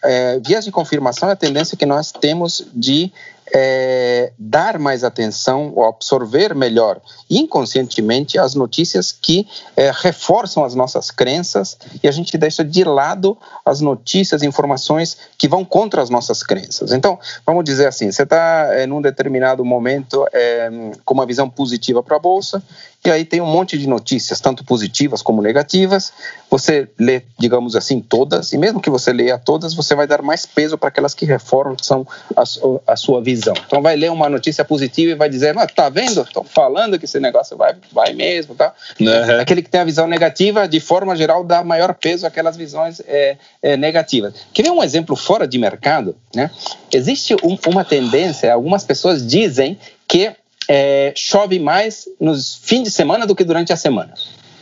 é, 0.02 0.40
viés 0.40 0.64
de 0.64 0.72
confirmação 0.72 1.28
é 1.28 1.32
a 1.32 1.36
tendência 1.36 1.76
que 1.76 1.84
nós 1.84 2.10
temos 2.10 2.64
de 2.74 3.12
é, 3.52 4.32
dar 4.38 4.78
mais 4.78 5.04
atenção 5.04 5.72
ou 5.74 5.84
absorver 5.84 6.54
melhor 6.54 7.00
inconscientemente 7.30 8.38
as 8.38 8.54
notícias 8.54 9.12
que 9.12 9.46
é, 9.76 9.90
reforçam 9.94 10.64
as 10.64 10.74
nossas 10.74 11.10
crenças 11.10 11.76
e 12.02 12.08
a 12.08 12.10
gente 12.10 12.36
deixa 12.38 12.64
de 12.64 12.84
lado 12.84 13.36
as 13.64 13.80
notícias, 13.80 14.42
informações 14.42 15.16
que 15.36 15.48
vão 15.48 15.64
contra 15.64 16.02
as 16.02 16.10
nossas 16.10 16.42
crenças. 16.42 16.92
Então, 16.92 17.18
vamos 17.46 17.64
dizer 17.64 17.86
assim: 17.86 18.10
você 18.10 18.22
está 18.22 18.68
é, 18.72 18.86
num 18.86 19.02
determinado 19.02 19.64
momento 19.64 20.26
é, 20.32 20.70
com 21.04 21.14
uma 21.14 21.26
visão 21.26 21.48
positiva 21.48 22.02
para 22.02 22.16
a 22.16 22.20
bolsa 22.20 22.62
e 23.04 23.10
aí 23.10 23.24
tem 23.24 23.40
um 23.40 23.46
monte 23.46 23.78
de 23.78 23.88
notícias, 23.88 24.40
tanto 24.40 24.64
positivas 24.64 25.22
como 25.22 25.40
negativas. 25.40 26.12
Você 26.50 26.88
lê, 26.98 27.22
digamos 27.38 27.76
assim, 27.76 28.00
todas, 28.00 28.52
e 28.52 28.58
mesmo 28.58 28.80
que 28.80 28.90
você 28.90 29.12
leia 29.12 29.38
todas, 29.38 29.72
você 29.72 29.94
vai 29.94 30.06
dar 30.06 30.20
mais 30.20 30.44
peso 30.44 30.76
para 30.76 30.88
aquelas 30.88 31.14
que 31.14 31.24
reforçam 31.24 32.06
a, 32.36 32.42
a, 32.86 32.96
sua 32.96 33.22
visão. 33.22 33.54
Então, 33.66 33.80
vai 33.80 33.94
ler 33.94 34.10
uma 34.10 34.28
notícia 34.28 34.64
positiva 34.64 35.12
e 35.12 35.14
vai 35.14 35.28
dizer: 35.28 35.56
ah, 35.56 35.66
tá 35.66 35.88
vendo? 35.88 36.22
Estou 36.22 36.42
falando 36.42 36.98
que 36.98 37.04
esse 37.04 37.20
negócio 37.20 37.56
vai, 37.56 37.76
vai 37.92 38.12
mesmo. 38.12 38.54
Tá? 38.54 38.74
Uhum. 39.00 39.40
Aquele 39.40 39.62
que 39.62 39.70
tem 39.70 39.80
a 39.80 39.84
visão 39.84 40.06
negativa, 40.08 40.66
de 40.66 40.80
forma 40.80 41.14
geral, 41.14 41.44
dá 41.44 41.62
maior 41.62 41.94
peso 41.94 42.26
àquelas 42.26 42.56
visões 42.56 43.00
é, 43.06 43.36
é, 43.62 43.76
negativas. 43.76 44.34
Quer 44.52 44.64
ver 44.64 44.70
um 44.70 44.82
exemplo 44.82 45.14
fora 45.14 45.46
de 45.46 45.56
mercado? 45.56 46.16
Né? 46.34 46.50
Existe 46.92 47.34
um, 47.44 47.56
uma 47.68 47.84
tendência, 47.84 48.52
algumas 48.52 48.84
pessoas 48.84 49.24
dizem 49.24 49.78
que 50.06 50.34
é, 50.68 51.12
chove 51.16 51.58
mais 51.58 52.06
nos 52.20 52.56
fins 52.56 52.84
de 52.84 52.90
semana 52.90 53.26
do 53.26 53.34
que 53.34 53.42
durante 53.42 53.72
a 53.72 53.76
semana. 53.76 54.12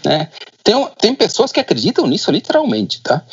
Né? 0.04 0.28
Tem, 0.62 0.74
tem 0.98 1.14
pessoas 1.14 1.50
que 1.50 1.58
acreditam 1.58 2.06
nisso 2.06 2.30
literalmente, 2.30 3.00
tá? 3.02 3.24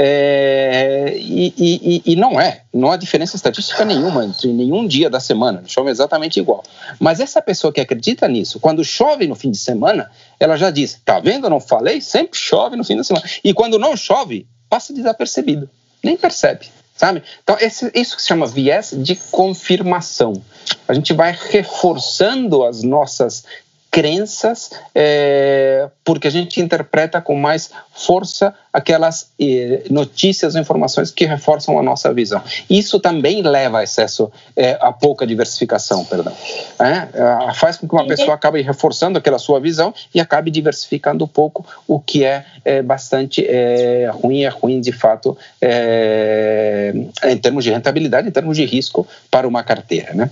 É, 0.00 1.16
e, 1.16 1.52
e, 1.58 2.02
e, 2.12 2.14
não 2.14 2.40
é, 2.40 2.62
não 2.72 2.92
há 2.92 2.96
diferença 2.96 3.34
estatística 3.34 3.84
nenhuma 3.84 4.24
entre 4.24 4.52
nenhum 4.52 4.86
dia 4.86 5.10
da 5.10 5.18
semana, 5.18 5.64
chove 5.66 5.90
exatamente 5.90 6.38
igual. 6.38 6.62
Mas 7.00 7.18
essa 7.18 7.42
pessoa 7.42 7.72
que 7.72 7.80
acredita 7.80 8.28
nisso, 8.28 8.60
quando 8.60 8.84
chove 8.84 9.26
no 9.26 9.34
fim 9.34 9.50
de 9.50 9.58
semana, 9.58 10.08
ela 10.38 10.56
já 10.56 10.70
diz: 10.70 11.00
tá 11.04 11.18
vendo? 11.18 11.50
Não 11.50 11.58
falei? 11.58 12.00
Sempre 12.00 12.38
chove 12.38 12.76
no 12.76 12.84
fim 12.84 12.96
da 12.96 13.02
semana. 13.02 13.26
E 13.42 13.52
quando 13.52 13.76
não 13.76 13.96
chove, 13.96 14.46
passa 14.70 14.92
desapercebido, 14.92 15.68
nem 16.04 16.16
percebe 16.16 16.68
sabe? 16.98 17.22
Então, 17.42 17.56
esse, 17.60 17.90
isso 17.94 18.16
que 18.16 18.22
se 18.22 18.28
chama 18.28 18.46
viés 18.46 18.92
de 18.94 19.14
confirmação. 19.14 20.42
A 20.86 20.92
gente 20.92 21.14
vai 21.14 21.34
reforçando 21.50 22.64
as 22.64 22.82
nossas 22.82 23.44
crenças, 23.90 24.70
é, 24.94 25.88
porque 26.04 26.28
a 26.28 26.30
gente 26.30 26.60
interpreta 26.60 27.20
com 27.20 27.34
mais 27.34 27.70
força 27.92 28.54
aquelas 28.72 29.30
eh, 29.40 29.82
notícias 29.90 30.54
informações 30.54 31.10
que 31.10 31.24
reforçam 31.24 31.78
a 31.78 31.82
nossa 31.82 32.12
visão. 32.12 32.40
Isso 32.70 33.00
também 33.00 33.42
leva 33.42 33.80
a 33.80 33.82
excesso, 33.82 34.30
eh, 34.56 34.78
a 34.80 34.92
pouca 34.92 35.26
diversificação, 35.26 36.04
perdão. 36.04 36.32
É? 36.78 37.52
Faz 37.54 37.76
com 37.76 37.88
que 37.88 37.94
uma 37.94 38.06
pessoa 38.06 38.34
acabe 38.34 38.62
reforçando 38.62 39.18
aquela 39.18 39.38
sua 39.38 39.58
visão 39.58 39.92
e 40.14 40.20
acabe 40.20 40.50
diversificando 40.50 41.24
um 41.24 41.28
pouco, 41.28 41.66
o 41.88 41.98
que 41.98 42.24
é, 42.24 42.44
é 42.64 42.82
bastante 42.82 43.44
é, 43.44 44.08
ruim, 44.12 44.42
é 44.42 44.48
ruim 44.48 44.80
de 44.80 44.92
fato 44.92 45.36
é, 45.60 46.92
em 47.24 47.36
termos 47.38 47.64
de 47.64 47.70
rentabilidade, 47.70 48.28
em 48.28 48.32
termos 48.32 48.56
de 48.56 48.64
risco 48.64 49.06
para 49.30 49.48
uma 49.48 49.64
carteira, 49.64 50.14
né? 50.14 50.30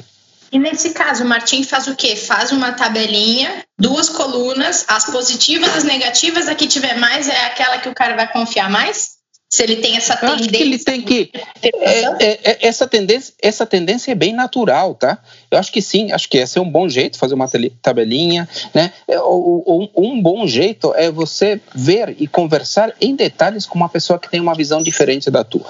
E 0.52 0.58
nesse 0.58 0.90
caso, 0.90 1.24
o 1.24 1.26
Martim 1.26 1.62
faz 1.62 1.86
o 1.86 1.96
quê? 1.96 2.14
Faz 2.16 2.52
uma 2.52 2.72
tabelinha, 2.72 3.64
duas 3.78 4.08
colunas, 4.08 4.84
as 4.88 5.04
positivas, 5.06 5.74
as 5.76 5.84
negativas, 5.84 6.48
a 6.48 6.54
que 6.54 6.66
tiver 6.66 6.96
mais 6.98 7.28
é 7.28 7.46
aquela 7.46 7.78
que 7.78 7.88
o 7.88 7.94
cara 7.94 8.14
vai 8.14 8.30
confiar 8.30 8.70
mais? 8.70 9.16
Se 9.48 9.62
ele 9.62 9.76
tem 9.76 9.96
essa 9.96 10.16
tendência. 10.16 10.40
acho 10.40 10.48
que 10.48 10.56
ele 10.56 10.78
tem 10.78 11.02
que. 11.02 11.30
É, 11.62 11.68
é, 11.68 12.40
é, 12.42 12.66
essa, 12.66 12.84
tendência, 12.84 13.32
essa 13.40 13.64
tendência 13.64 14.10
é 14.10 14.14
bem 14.14 14.32
natural, 14.32 14.94
tá? 14.94 15.18
Eu 15.50 15.58
acho 15.58 15.70
que 15.70 15.80
sim, 15.80 16.10
acho 16.10 16.28
que 16.28 16.38
esse 16.38 16.58
é 16.58 16.60
um 16.60 16.68
bom 16.68 16.88
jeito, 16.88 17.16
fazer 17.16 17.34
uma 17.34 17.48
tabelinha, 17.80 18.48
né? 18.74 18.92
É, 19.06 19.20
um 19.22 20.20
bom 20.20 20.46
jeito 20.48 20.92
é 20.96 21.12
você 21.12 21.60
ver 21.72 22.16
e 22.18 22.26
conversar 22.26 22.92
em 23.00 23.14
detalhes 23.14 23.66
com 23.66 23.76
uma 23.76 23.88
pessoa 23.88 24.18
que 24.18 24.28
tem 24.28 24.40
uma 24.40 24.54
visão 24.54 24.82
diferente 24.82 25.30
da 25.30 25.44
tua. 25.44 25.64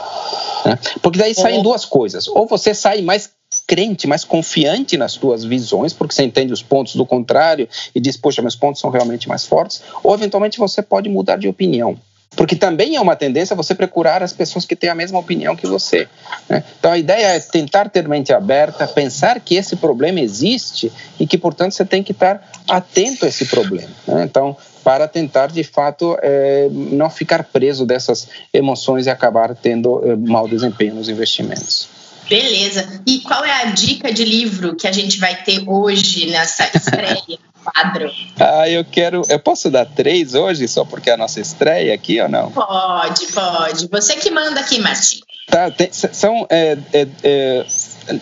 Né? 0.65 0.79
Porque 1.03 1.19
daí 1.19 1.35
saem 1.35 1.63
duas 1.63 1.85
coisas. 1.85 2.27
Ou 2.29 2.47
você 2.47 2.73
sai 2.73 3.03
mais 3.03 3.31
crente, 3.67 4.07
mais 4.07 4.25
confiante 4.25 4.97
nas 4.97 5.15
tuas 5.15 5.45
visões, 5.45 5.93
porque 5.93 6.15
você 6.15 6.23
entende 6.23 6.53
os 6.53 6.63
pontos 6.63 6.95
do 6.95 7.05
contrário 7.05 7.69
e 7.95 8.01
diz, 8.01 8.17
poxa, 8.17 8.41
meus 8.41 8.57
pontos 8.57 8.81
são 8.81 8.91
realmente 8.91 9.29
mais 9.29 9.45
fortes, 9.45 9.83
ou 10.03 10.15
eventualmente 10.15 10.59
você 10.59 10.83
pode 10.83 11.09
mudar 11.09 11.37
de 11.37 11.49
opinião. 11.49 11.99
Porque 12.37 12.55
também 12.55 12.97
é 12.97 13.01
uma 13.01 13.17
tendência 13.17 13.57
você 13.57 13.75
procurar 13.75 14.23
as 14.23 14.33
pessoas 14.33 14.67
que 14.67 14.77
têm 14.77 14.91
a 14.91 14.95
mesma 14.95 15.19
opinião 15.19 15.57
que 15.57 15.67
você. 15.67 16.07
Né? 16.49 16.63
Então 16.79 16.93
a 16.93 16.99
ideia 16.99 17.29
é 17.29 17.41
tentar 17.41 17.89
ter 17.89 18.07
mente 18.07 18.33
aberta, 18.33 18.87
pensar 18.87 19.41
que 19.41 19.55
esse 19.55 19.77
problema 19.77 20.21
existe 20.21 20.93
e 21.19 21.27
que, 21.27 21.39
portanto, 21.39 21.73
você 21.73 21.85
tem 21.85 22.03
que 22.03 22.13
estar 22.13 22.47
atento 22.69 23.25
a 23.25 23.29
esse 23.29 23.47
problema. 23.47 23.89
Né? 24.07 24.25
Então, 24.25 24.55
para 24.85 25.09
tentar, 25.09 25.47
de 25.47 25.65
fato, 25.65 26.17
é, 26.21 26.69
não 26.71 27.09
ficar 27.09 27.43
preso 27.45 27.87
dessas 27.87 28.29
emoções 28.53 29.07
e 29.07 29.11
acabar 29.11 29.55
tendo 29.55 30.03
é, 30.05 30.15
mau 30.15 30.47
desempenho 30.47 30.95
nos 30.95 31.09
investimentos. 31.09 31.89
Beleza. 32.29 33.03
E 33.07 33.21
qual 33.21 33.45
é 33.45 33.63
a 33.63 33.65
dica 33.67 34.13
de 34.13 34.25
livro 34.25 34.75
que 34.75 34.87
a 34.87 34.93
gente 34.93 35.19
vai 35.19 35.43
ter 35.43 35.63
hoje 35.67 36.27
nessa 36.27 36.71
estreia? 36.75 37.39
quadro. 37.73 38.11
Ah, 38.39 38.69
eu 38.69 38.85
quero. 38.85 39.23
Eu 39.29 39.39
posso 39.39 39.71
dar 39.71 39.87
três 39.87 40.35
hoje, 40.35 40.69
só 40.69 40.85
porque 40.85 41.11
é 41.11 41.15
a 41.15 41.17
nossa 41.17 41.41
estreia 41.41 41.95
aqui 41.95 42.21
ou 42.21 42.29
não? 42.29 42.51
Pode, 42.53 43.27
pode. 43.33 43.89
Você 43.89 44.17
que 44.17 44.31
manda 44.31 44.61
aqui, 44.61 44.79
Martim. 44.79 45.21
Tá, 45.49 45.71
tem, 45.71 45.89
são 45.93 46.47
é, 46.51 46.77
é, 46.93 47.07
é, 47.23 47.67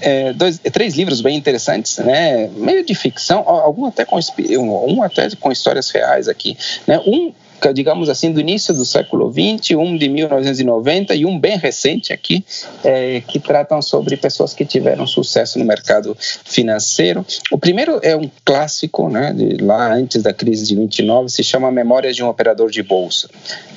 é 0.00 0.32
dois, 0.34 0.58
três 0.72 0.94
livros 0.94 1.20
bem 1.20 1.36
interessantes, 1.36 1.98
né? 1.98 2.48
Meio 2.48 2.84
de 2.84 2.94
ficção, 2.94 3.48
algum 3.48 3.86
até 3.86 4.04
com 4.04 4.18
um 4.38 5.02
até 5.02 5.28
com 5.36 5.50
histórias 5.50 5.90
reais 5.90 6.28
aqui, 6.28 6.56
né? 6.86 7.00
Um 7.06 7.32
digamos 7.72 8.08
assim, 8.08 8.32
do 8.32 8.40
início 8.40 8.74
do 8.74 8.84
século 8.84 9.32
XX, 9.32 9.76
um 9.76 9.96
de 9.96 10.08
1990 10.08 11.14
e 11.14 11.24
um 11.24 11.38
bem 11.38 11.56
recente 11.56 12.12
aqui, 12.12 12.44
é, 12.82 13.22
que 13.26 13.38
tratam 13.38 13.80
sobre 13.80 14.16
pessoas 14.16 14.52
que 14.52 14.64
tiveram 14.64 15.06
sucesso 15.06 15.58
no 15.58 15.64
mercado 15.64 16.16
financeiro. 16.44 17.24
O 17.50 17.58
primeiro 17.58 18.00
é 18.02 18.16
um 18.16 18.30
clássico, 18.44 19.08
né, 19.08 19.32
de 19.32 19.56
lá 19.62 19.92
antes 19.94 20.22
da 20.22 20.32
crise 20.32 20.66
de 20.66 20.74
29, 20.76 21.28
se 21.28 21.42
chama 21.42 21.70
Memórias 21.70 22.16
de 22.16 22.22
um 22.22 22.28
Operador 22.28 22.70
de 22.70 22.82
Bolsa. 22.82 23.28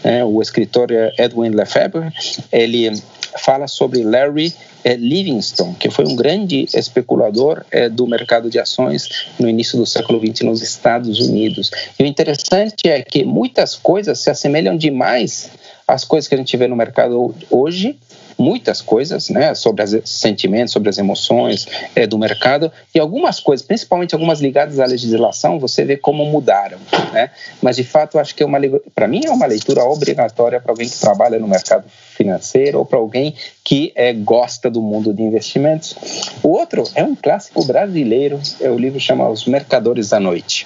É, 0.03 0.23
o 0.23 0.41
escritor 0.41 0.91
é 0.91 1.13
Edwin 1.17 1.49
Lefebvre, 1.49 2.11
ele 2.51 2.91
fala 3.37 3.67
sobre 3.67 4.03
Larry 4.03 4.53
é, 4.83 4.95
Livingstone, 4.95 5.75
que 5.75 5.89
foi 5.89 6.05
um 6.05 6.15
grande 6.15 6.67
especulador 6.73 7.63
é, 7.71 7.89
do 7.89 8.07
mercado 8.07 8.49
de 8.49 8.59
ações 8.59 9.27
no 9.39 9.49
início 9.49 9.77
do 9.77 9.85
século 9.85 10.19
XX 10.19 10.41
nos 10.41 10.61
Estados 10.61 11.19
Unidos. 11.19 11.71
E 11.99 12.03
o 12.03 12.05
interessante 12.05 12.87
é 12.87 13.01
que 13.01 13.23
muitas 13.23 13.75
coisas 13.75 14.19
se 14.19 14.29
assemelham 14.29 14.77
demais 14.77 15.51
às 15.87 16.03
coisas 16.03 16.27
que 16.27 16.35
a 16.35 16.37
gente 16.37 16.55
vê 16.57 16.67
no 16.67 16.75
mercado 16.75 17.33
hoje, 17.49 17.97
muitas 18.37 18.81
coisas, 18.81 19.29
né, 19.29 19.55
sobre 19.55 19.83
os 19.83 19.99
sentimentos, 20.05 20.71
sobre 20.71 20.89
as 20.89 20.97
emoções 20.97 21.67
é, 21.95 22.05
do 22.05 22.17
mercado 22.17 22.71
e 22.93 22.99
algumas 22.99 23.39
coisas, 23.39 23.65
principalmente 23.65 24.13
algumas 24.13 24.39
ligadas 24.39 24.79
à 24.79 24.85
legislação, 24.85 25.59
você 25.59 25.83
vê 25.83 25.97
como 25.97 26.25
mudaram, 26.25 26.77
né? 27.11 27.31
Mas 27.61 27.75
de 27.75 27.83
fato, 27.83 28.19
acho 28.19 28.35
que 28.35 28.43
é 28.43 28.45
uma 28.45 28.57
para 28.93 29.07
mim 29.07 29.21
é 29.25 29.31
uma 29.31 29.45
leitura 29.45 29.83
obrigatória 29.83 30.59
para 30.59 30.71
alguém 30.71 30.87
que 30.87 30.99
trabalha 30.99 31.39
no 31.39 31.47
mercado 31.47 31.85
financeiro 31.89 32.79
ou 32.79 32.85
para 32.85 32.97
alguém 32.97 33.35
que 33.67 33.91
é, 33.95 34.13
gosta 34.13 34.71
do 34.71 34.81
mundo 34.81 35.13
de 35.13 35.21
investimentos. 35.21 35.93
O 36.41 36.51
outro 36.51 36.85
é 36.95 37.03
um 37.03 37.13
clássico 37.13 37.65
brasileiro, 37.65 38.39
é 38.61 38.71
o 38.71 38.77
livro 38.77 38.97
chama 38.97 39.27
Os 39.27 39.45
Mercadores 39.45 40.07
da 40.07 40.21
Noite. 40.21 40.65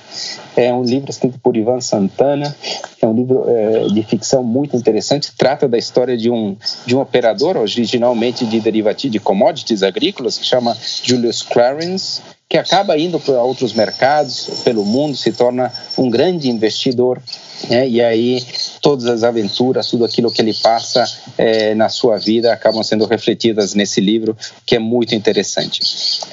É 0.56 0.72
um 0.72 0.84
livro 0.84 1.10
escrito 1.10 1.40
por 1.40 1.58
Ivan 1.58 1.82
Santana, 1.82 2.56
é 3.02 3.08
um 3.08 3.14
livro 3.16 3.46
é, 3.48 3.88
de 3.88 4.04
ficção 4.04 4.44
muito 4.44 4.78
interessante, 4.78 5.32
trata 5.36 5.68
da 5.68 5.80
história 5.80 6.16
de 6.16 6.30
um, 6.30 6.56
de 6.86 6.96
um 6.96 7.00
operador, 7.00 7.58
originalmente 7.58 8.46
de 8.46 8.60
derivativos, 8.60 9.14
de 9.14 9.20
commodities 9.20 9.82
agrícolas, 9.82 10.38
que 10.38 10.46
chama 10.46 10.78
Julius 11.04 11.42
Clarence, 11.42 12.22
que 12.52 12.58
acaba 12.58 12.98
indo 12.98 13.18
para 13.18 13.42
outros 13.42 13.72
mercados 13.72 14.60
pelo 14.66 14.84
mundo, 14.84 15.16
se 15.16 15.32
torna 15.32 15.72
um 15.98 16.10
grande 16.10 16.50
investidor, 16.50 17.22
né? 17.70 17.88
e 17.88 18.02
aí 18.02 18.46
todas 18.82 19.06
as 19.06 19.24
aventuras, 19.24 19.88
tudo 19.88 20.04
aquilo 20.04 20.30
que 20.30 20.42
ele 20.42 20.54
passa 20.54 21.06
é, 21.38 21.74
na 21.74 21.88
sua 21.88 22.18
vida 22.18 22.52
acabam 22.52 22.84
sendo 22.84 23.06
refletidas 23.06 23.74
nesse 23.74 24.02
livro, 24.02 24.36
que 24.66 24.76
é 24.76 24.80
muito 24.80 25.16
interessante. 25.16 25.80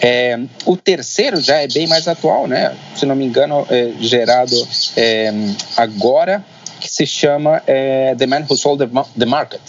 É, 0.01 0.37
o 0.67 0.77
terceiro 0.77 1.41
já 1.41 1.59
é 1.59 1.69
bem 1.69 1.87
mais 1.87 2.09
atual, 2.09 2.49
né? 2.49 2.77
se 2.97 3.07
não 3.07 3.15
me 3.15 3.25
engano, 3.25 3.65
é 3.71 3.93
gerado 4.01 4.57
é, 4.97 5.33
agora, 5.77 6.45
que 6.81 6.91
se 6.91 7.07
chama 7.07 7.63
é, 7.65 8.17
The 8.17 8.27
Man 8.27 8.45
Who 8.51 8.57
Sold 8.57 8.91
the 9.17 9.25
Market 9.25 9.63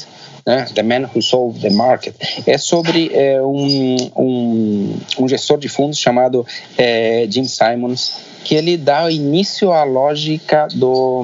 né? 0.50 0.66
The 0.74 0.82
Man 0.82 1.08
Who 1.14 1.22
Sold 1.22 1.60
the 1.60 1.70
Market, 1.70 2.16
é 2.48 2.58
sobre 2.58 3.12
é, 3.14 3.40
um, 3.40 3.96
um, 4.18 5.00
um, 5.20 5.28
gestor 5.28 5.60
de 5.60 5.70
fundos 5.70 6.00
chamado 6.00 6.44
é, 6.76 7.28
Jim 7.30 7.44
Simons, 7.44 8.16
que 8.44 8.56
ele 8.56 8.76
dá 8.76 9.12
início 9.12 9.72
à 9.72 9.84
lógica 9.84 10.68
do, 10.74 11.22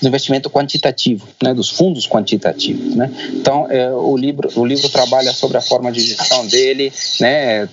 do 0.00 0.08
investimento 0.08 0.48
quantitativo, 0.48 1.28
né, 1.42 1.52
dos 1.52 1.68
fundos 1.68 2.08
quantitativos, 2.08 2.96
né? 2.96 3.12
Então, 3.34 3.70
é, 3.70 3.92
o 3.92 4.16
livro 4.16 4.48
o 4.56 4.64
livro 4.64 4.88
trabalha 4.88 5.32
sobre 5.34 5.58
a 5.58 5.60
forma 5.60 5.92
de 5.92 6.00
gestão 6.00 6.46
dele, 6.46 6.90
né, 7.20 7.68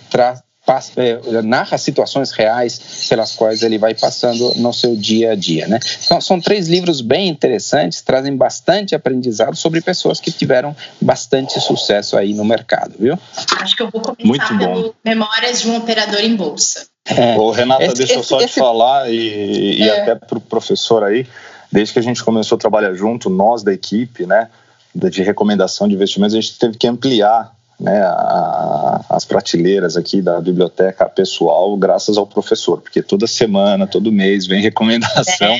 passa, 0.71 0.93
é, 0.95 1.41
narra 1.41 1.77
situações 1.77 2.31
reais 2.31 3.05
pelas 3.09 3.33
quais 3.33 3.61
ele 3.61 3.77
vai 3.77 3.93
passando 3.93 4.53
no 4.55 4.71
seu 4.71 4.95
dia 4.95 5.33
a 5.33 5.35
dia, 5.35 5.67
né? 5.67 5.77
Então, 6.05 6.21
são 6.21 6.39
três 6.39 6.69
livros 6.69 7.01
bem 7.01 7.27
interessantes, 7.27 8.01
trazem 8.01 8.37
bastante 8.37 8.95
aprendizado 8.95 9.53
sobre 9.57 9.81
pessoas 9.81 10.21
que 10.21 10.31
tiveram 10.31 10.73
bastante 11.01 11.59
sucesso 11.59 12.15
aí 12.15 12.33
no 12.33 12.45
mercado, 12.45 12.93
viu? 12.97 13.19
Acho 13.59 13.75
que 13.75 13.83
eu 13.83 13.89
vou 13.89 14.01
começar 14.01 14.25
Muito 14.25 14.47
pelo 14.47 14.83
bom. 14.83 14.93
Memórias 15.03 15.61
de 15.61 15.67
um 15.69 15.75
Operador 15.75 16.21
em 16.21 16.37
Bolsa. 16.37 16.87
É. 17.05 17.37
Ô, 17.37 17.51
Renata, 17.51 17.83
esse, 17.83 17.95
deixa 17.95 18.13
eu 18.13 18.23
só 18.23 18.37
esse, 18.37 18.53
te 18.53 18.59
falar 18.59 19.11
e, 19.11 19.79
e 19.79 19.89
é. 19.89 20.01
até 20.01 20.15
para 20.15 20.37
o 20.37 20.41
professor 20.41 21.03
aí, 21.03 21.27
desde 21.69 21.91
que 21.93 21.99
a 21.99 22.03
gente 22.03 22.23
começou 22.23 22.55
a 22.55 22.59
trabalhar 22.59 22.93
junto, 22.93 23.29
nós 23.29 23.61
da 23.61 23.73
equipe, 23.73 24.25
né, 24.25 24.47
de 24.95 25.21
recomendação 25.21 25.85
de 25.85 25.95
investimentos, 25.95 26.33
a 26.33 26.39
gente 26.39 26.57
teve 26.57 26.77
que 26.77 26.87
ampliar 26.87 27.51
né, 27.81 28.01
a, 28.03 29.03
as 29.09 29.25
prateleiras 29.25 29.97
aqui 29.97 30.21
da 30.21 30.39
biblioteca 30.39 31.09
pessoal, 31.09 31.75
graças 31.75 32.15
ao 32.17 32.27
professor, 32.27 32.79
porque 32.79 33.01
toda 33.01 33.25
semana, 33.25 33.87
todo 33.87 34.11
mês 34.11 34.45
vem 34.45 34.61
recomendação 34.61 35.55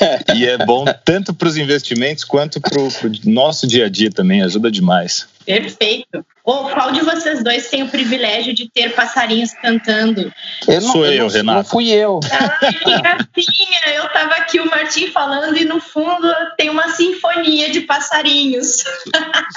é. 0.00 0.34
e 0.34 0.46
é 0.46 0.58
bom 0.58 0.84
tanto 1.04 1.32
para 1.32 1.48
os 1.48 1.56
investimentos 1.56 2.24
quanto 2.24 2.60
para 2.60 2.80
o 2.80 2.90
nosso 3.24 3.66
dia 3.66 3.86
a 3.86 3.88
dia 3.88 4.10
também, 4.10 4.42
ajuda 4.42 4.70
demais. 4.70 5.26
Perfeito. 5.44 6.24
Ou 6.44 6.68
qual 6.70 6.90
de 6.90 7.00
vocês 7.02 7.42
dois 7.44 7.68
tem 7.70 7.84
o 7.84 7.88
privilégio 7.88 8.52
de 8.52 8.68
ter 8.68 8.92
passarinhos 8.94 9.52
cantando? 9.54 10.32
Eu 10.66 10.80
não, 10.80 10.92
Sou 10.92 11.06
eu, 11.06 11.12
eu 11.12 11.24
não, 11.24 11.28
Renato. 11.28 11.58
Não 11.58 11.64
fui 11.64 11.88
eu. 11.90 12.18
Ai, 12.32 12.72
que 12.72 13.00
gracinha! 13.00 13.94
Eu 13.94 14.08
tava 14.08 14.34
aqui, 14.34 14.58
o 14.58 14.68
Martim 14.68 15.06
falando, 15.06 15.56
e 15.56 15.64
no 15.64 15.80
fundo 15.80 16.28
tem 16.56 16.68
uma 16.68 16.88
sinfonia 16.88 17.70
de 17.70 17.82
passarinhos. 17.82 18.82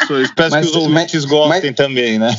Sou, 0.06 0.22
espero 0.22 0.52
mas, 0.52 0.66
que 0.66 0.72
os 0.72 0.76
ouvintes 0.78 1.24
mas, 1.24 1.26
gostem 1.26 1.72
mas, 1.72 1.76
também, 1.76 2.20
né? 2.20 2.30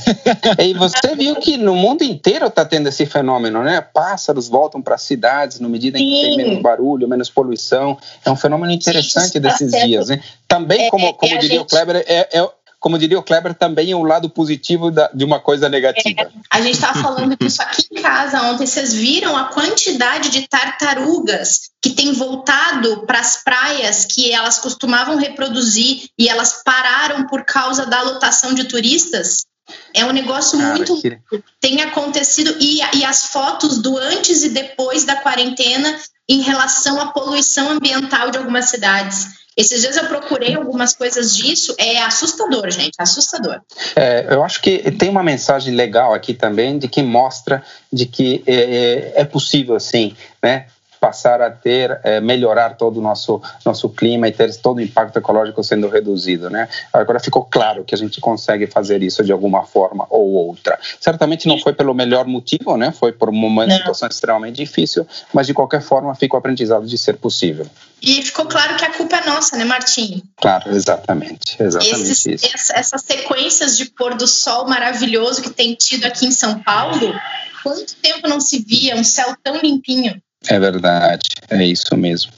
E 0.60 0.74
você 0.74 1.16
viu 1.16 1.34
que 1.36 1.56
no 1.56 1.74
mundo 1.74 2.04
inteiro 2.04 2.46
está 2.46 2.64
tendo 2.64 2.88
esse 2.88 3.04
fenômeno, 3.04 3.64
né? 3.64 3.80
Pássaros 3.80 4.48
voltam 4.48 4.80
para 4.80 4.94
as 4.94 5.02
cidades 5.02 5.58
no 5.58 5.68
medida 5.68 5.98
em 5.98 6.08
que 6.08 6.20
tem 6.22 6.36
menos 6.36 6.62
barulho, 6.62 7.08
menos 7.08 7.28
poluição. 7.28 7.98
É 8.24 8.30
um 8.30 8.36
fenômeno 8.36 8.72
interessante 8.72 9.32
Sim, 9.32 9.40
desses 9.40 9.72
dias, 9.72 10.08
né? 10.08 10.22
Também, 10.46 10.88
como, 10.88 11.06
é, 11.06 11.12
como 11.12 11.38
diria 11.38 11.58
gente... 11.58 11.62
o 11.62 11.64
Kleber, 11.64 12.04
é, 12.06 12.28
é 12.38 12.48
como 12.86 13.00
diria 13.00 13.18
o 13.18 13.22
Kleber, 13.22 13.52
também 13.52 13.90
é 13.90 13.96
um 13.96 14.04
lado 14.04 14.30
positivo 14.30 14.92
da, 14.92 15.10
de 15.12 15.24
uma 15.24 15.40
coisa 15.40 15.68
negativa. 15.68 16.22
É, 16.22 16.30
a 16.48 16.60
gente 16.60 16.74
estava 16.74 17.02
falando 17.02 17.36
disso 17.36 17.60
aqui 17.60 17.84
em 17.90 18.00
casa 18.00 18.40
ontem. 18.42 18.64
Vocês 18.64 18.94
viram 18.94 19.36
a 19.36 19.46
quantidade 19.46 20.30
de 20.30 20.46
tartarugas 20.46 21.62
que 21.82 21.90
tem 21.90 22.12
voltado 22.12 23.04
para 23.04 23.18
as 23.18 23.42
praias 23.42 24.04
que 24.04 24.30
elas 24.30 24.60
costumavam 24.60 25.16
reproduzir 25.16 26.08
e 26.16 26.28
elas 26.28 26.62
pararam 26.64 27.26
por 27.26 27.44
causa 27.44 27.86
da 27.86 28.02
lotação 28.02 28.54
de 28.54 28.62
turistas? 28.66 29.46
É 29.92 30.04
um 30.04 30.12
negócio 30.12 30.56
Cara, 30.56 30.76
muito. 30.76 31.02
Que... 31.02 31.18
Tem 31.60 31.82
acontecido. 31.82 32.54
E, 32.60 32.78
e 32.94 33.04
as 33.04 33.24
fotos 33.24 33.78
do 33.78 33.98
antes 33.98 34.44
e 34.44 34.50
depois 34.50 35.02
da 35.02 35.16
quarentena 35.16 35.98
em 36.28 36.40
relação 36.40 37.00
à 37.00 37.06
poluição 37.06 37.68
ambiental 37.68 38.30
de 38.30 38.38
algumas 38.38 38.66
cidades. 38.66 39.26
Esses 39.56 39.80
dias 39.80 39.96
eu 39.96 40.06
procurei 40.06 40.54
algumas 40.54 40.94
coisas 40.94 41.34
disso, 41.34 41.74
é 41.78 41.98
assustador, 42.02 42.70
gente, 42.70 42.94
assustador. 42.98 43.60
É, 43.94 44.26
eu 44.30 44.44
acho 44.44 44.60
que 44.60 44.90
tem 44.92 45.08
uma 45.08 45.22
mensagem 45.22 45.74
legal 45.74 46.12
aqui 46.12 46.34
também 46.34 46.78
de 46.78 46.88
que 46.88 47.02
mostra 47.02 47.62
de 47.90 48.04
que 48.06 48.44
é, 48.46 49.12
é 49.22 49.24
possível, 49.24 49.80
sim, 49.80 50.14
né? 50.42 50.66
passar 51.00 51.40
a 51.40 51.50
ter, 51.50 52.00
é, 52.02 52.20
melhorar 52.20 52.70
todo 52.70 52.98
o 52.98 53.02
nosso, 53.02 53.40
nosso 53.64 53.88
clima 53.88 54.28
e 54.28 54.32
ter 54.32 54.54
todo 54.56 54.78
o 54.78 54.80
impacto 54.80 55.18
ecológico 55.18 55.62
sendo 55.62 55.88
reduzido, 55.88 56.50
né? 56.50 56.68
Agora 56.92 57.20
ficou 57.20 57.44
claro 57.44 57.84
que 57.84 57.94
a 57.94 57.98
gente 57.98 58.20
consegue 58.20 58.66
fazer 58.66 59.02
isso 59.02 59.22
de 59.22 59.32
alguma 59.32 59.64
forma 59.64 60.06
ou 60.10 60.32
outra. 60.32 60.78
Certamente 61.00 61.46
não 61.46 61.58
foi 61.58 61.72
pelo 61.72 61.94
melhor 61.94 62.26
motivo, 62.26 62.76
né? 62.76 62.92
Foi 62.92 63.12
por 63.12 63.28
uma 63.28 63.66
não. 63.66 63.76
situação 63.76 64.08
extremamente 64.08 64.56
difícil, 64.56 65.06
mas 65.32 65.46
de 65.46 65.54
qualquer 65.54 65.80
forma 65.80 66.14
fica 66.14 66.34
o 66.34 66.38
aprendizado 66.38 66.86
de 66.86 66.98
ser 66.98 67.16
possível. 67.16 67.66
E 68.02 68.22
ficou 68.22 68.46
claro 68.46 68.76
que 68.76 68.84
a 68.84 68.92
culpa 68.92 69.16
é 69.16 69.26
nossa, 69.26 69.56
né, 69.56 69.64
Martim? 69.64 70.22
Claro, 70.36 70.70
exatamente. 70.74 71.56
Exatamente 71.58 72.02
Esses, 72.02 72.26
isso. 72.26 72.72
Essas 72.74 73.02
sequências 73.02 73.76
de 73.76 73.86
pôr 73.86 74.14
do 74.14 74.26
sol 74.26 74.68
maravilhoso 74.68 75.42
que 75.42 75.50
tem 75.50 75.74
tido 75.74 76.04
aqui 76.04 76.26
em 76.26 76.30
São 76.30 76.62
Paulo, 76.62 77.14
quanto 77.62 77.96
tempo 77.96 78.28
não 78.28 78.40
se 78.40 78.58
via 78.58 78.94
um 78.96 79.04
céu 79.04 79.34
tão 79.42 79.56
limpinho? 79.56 80.20
É 80.48 80.60
verdade, 80.60 81.30
é 81.50 81.64
isso 81.64 81.96
mesmo. 81.96 82.30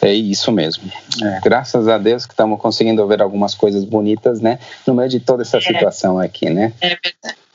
É 0.00 0.12
isso 0.12 0.52
mesmo. 0.52 0.92
É, 1.20 1.40
graças 1.40 1.88
a 1.88 1.98
Deus 1.98 2.24
que 2.24 2.32
estamos 2.32 2.60
conseguindo 2.60 3.04
ver 3.06 3.20
algumas 3.20 3.54
coisas 3.54 3.84
bonitas, 3.84 4.40
né? 4.40 4.60
No 4.86 4.94
meio 4.94 5.08
de 5.08 5.18
toda 5.18 5.42
essa 5.42 5.58
é. 5.58 5.60
situação 5.60 6.18
aqui, 6.18 6.48
né? 6.50 6.72
É 6.80 6.88
verdade. 6.90 7.47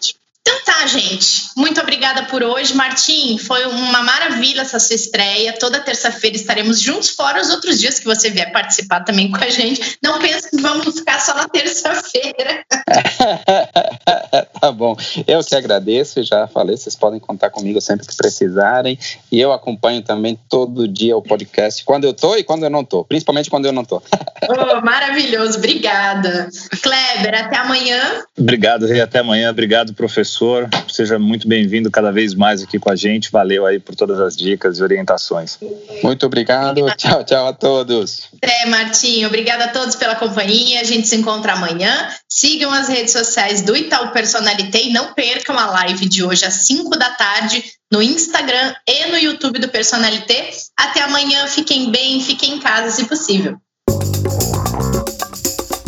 Então 0.45 0.59
tá, 0.65 0.85
gente. 0.87 1.51
Muito 1.55 1.79
obrigada 1.79 2.23
por 2.23 2.43
hoje. 2.43 2.73
Martim, 2.75 3.37
foi 3.37 3.65
uma 3.65 4.03
maravilha 4.03 4.61
essa 4.61 4.77
sua 4.77 4.95
estreia. 4.95 5.53
Toda 5.53 5.79
terça-feira 5.79 6.35
estaremos 6.35 6.81
juntos, 6.81 7.11
fora 7.11 7.41
os 7.41 7.49
outros 7.49 7.79
dias 7.79 7.97
que 7.97 8.05
você 8.05 8.29
vier 8.29 8.51
participar 8.51 9.05
também 9.05 9.31
com 9.31 9.41
a 9.41 9.49
gente. 9.49 9.97
Não 10.03 10.19
pense 10.19 10.49
que 10.49 10.61
vamos 10.61 10.99
ficar 10.99 11.19
só 11.21 11.33
na 11.33 11.47
terça-feira. 11.47 12.65
tá 14.59 14.71
bom. 14.71 14.97
Eu 15.25 15.41
que 15.43 15.55
agradeço, 15.55 16.21
já 16.23 16.45
falei, 16.47 16.75
vocês 16.75 16.95
podem 16.95 17.21
contar 17.21 17.49
comigo 17.49 17.79
sempre 17.79 18.05
que 18.05 18.15
precisarem. 18.15 18.99
E 19.31 19.39
eu 19.39 19.53
acompanho 19.53 20.01
também 20.01 20.37
todo 20.49 20.87
dia 20.89 21.15
o 21.15 21.21
podcast, 21.21 21.85
quando 21.85 22.03
eu 22.03 22.13
tô 22.13 22.35
e 22.35 22.43
quando 22.43 22.63
eu 22.63 22.69
não 22.69 22.83
tô, 22.83 23.05
principalmente 23.05 23.49
quando 23.49 23.65
eu 23.65 23.71
não 23.71 23.85
tô. 23.85 24.01
oh, 24.49 24.81
maravilhoso, 24.81 25.57
obrigada. 25.57 26.49
Kleber, 26.81 27.45
até 27.45 27.57
amanhã. 27.57 28.23
Obrigado, 28.37 28.85
Rei, 28.85 28.99
até 28.99 29.19
amanhã. 29.19 29.49
Obrigado, 29.49 29.93
professor. 30.33 30.69
Seja 30.89 31.19
muito 31.19 31.47
bem-vindo 31.47 31.89
cada 31.91 32.11
vez 32.11 32.33
mais 32.33 32.61
aqui 32.61 32.79
com 32.79 32.91
a 32.91 32.95
gente. 32.95 33.31
Valeu 33.31 33.65
aí 33.65 33.79
por 33.79 33.95
todas 33.95 34.19
as 34.19 34.35
dicas 34.35 34.79
e 34.79 34.83
orientações. 34.83 35.57
Muito 36.01 36.25
obrigado. 36.25 36.85
Tchau, 36.97 37.23
tchau 37.23 37.47
a 37.47 37.53
todos. 37.53 38.29
É, 38.41 38.65
Martinho. 38.65 39.27
Obrigada 39.27 39.65
a 39.65 39.67
todos 39.69 39.95
pela 39.95 40.15
companhia. 40.15 40.81
A 40.81 40.83
gente 40.83 41.07
se 41.07 41.15
encontra 41.15 41.53
amanhã. 41.53 42.09
Sigam 42.27 42.71
as 42.71 42.87
redes 42.87 43.13
sociais 43.13 43.61
do 43.61 43.75
Itaú 43.75 44.11
Personalité 44.11 44.83
e 44.83 44.93
não 44.93 45.13
percam 45.13 45.57
a 45.57 45.65
live 45.67 46.07
de 46.07 46.23
hoje 46.23 46.45
às 46.45 46.55
5 46.65 46.89
da 46.97 47.09
tarde 47.11 47.63
no 47.91 48.01
Instagram 48.01 48.73
e 48.87 49.05
no 49.07 49.17
YouTube 49.17 49.59
do 49.59 49.69
Personalité. 49.69 50.49
Até 50.77 51.01
amanhã. 51.01 51.45
Fiquem 51.47 51.91
bem, 51.91 52.21
fiquem 52.21 52.55
em 52.55 52.59
casa 52.59 52.91
se 52.91 53.05
possível. 53.05 53.57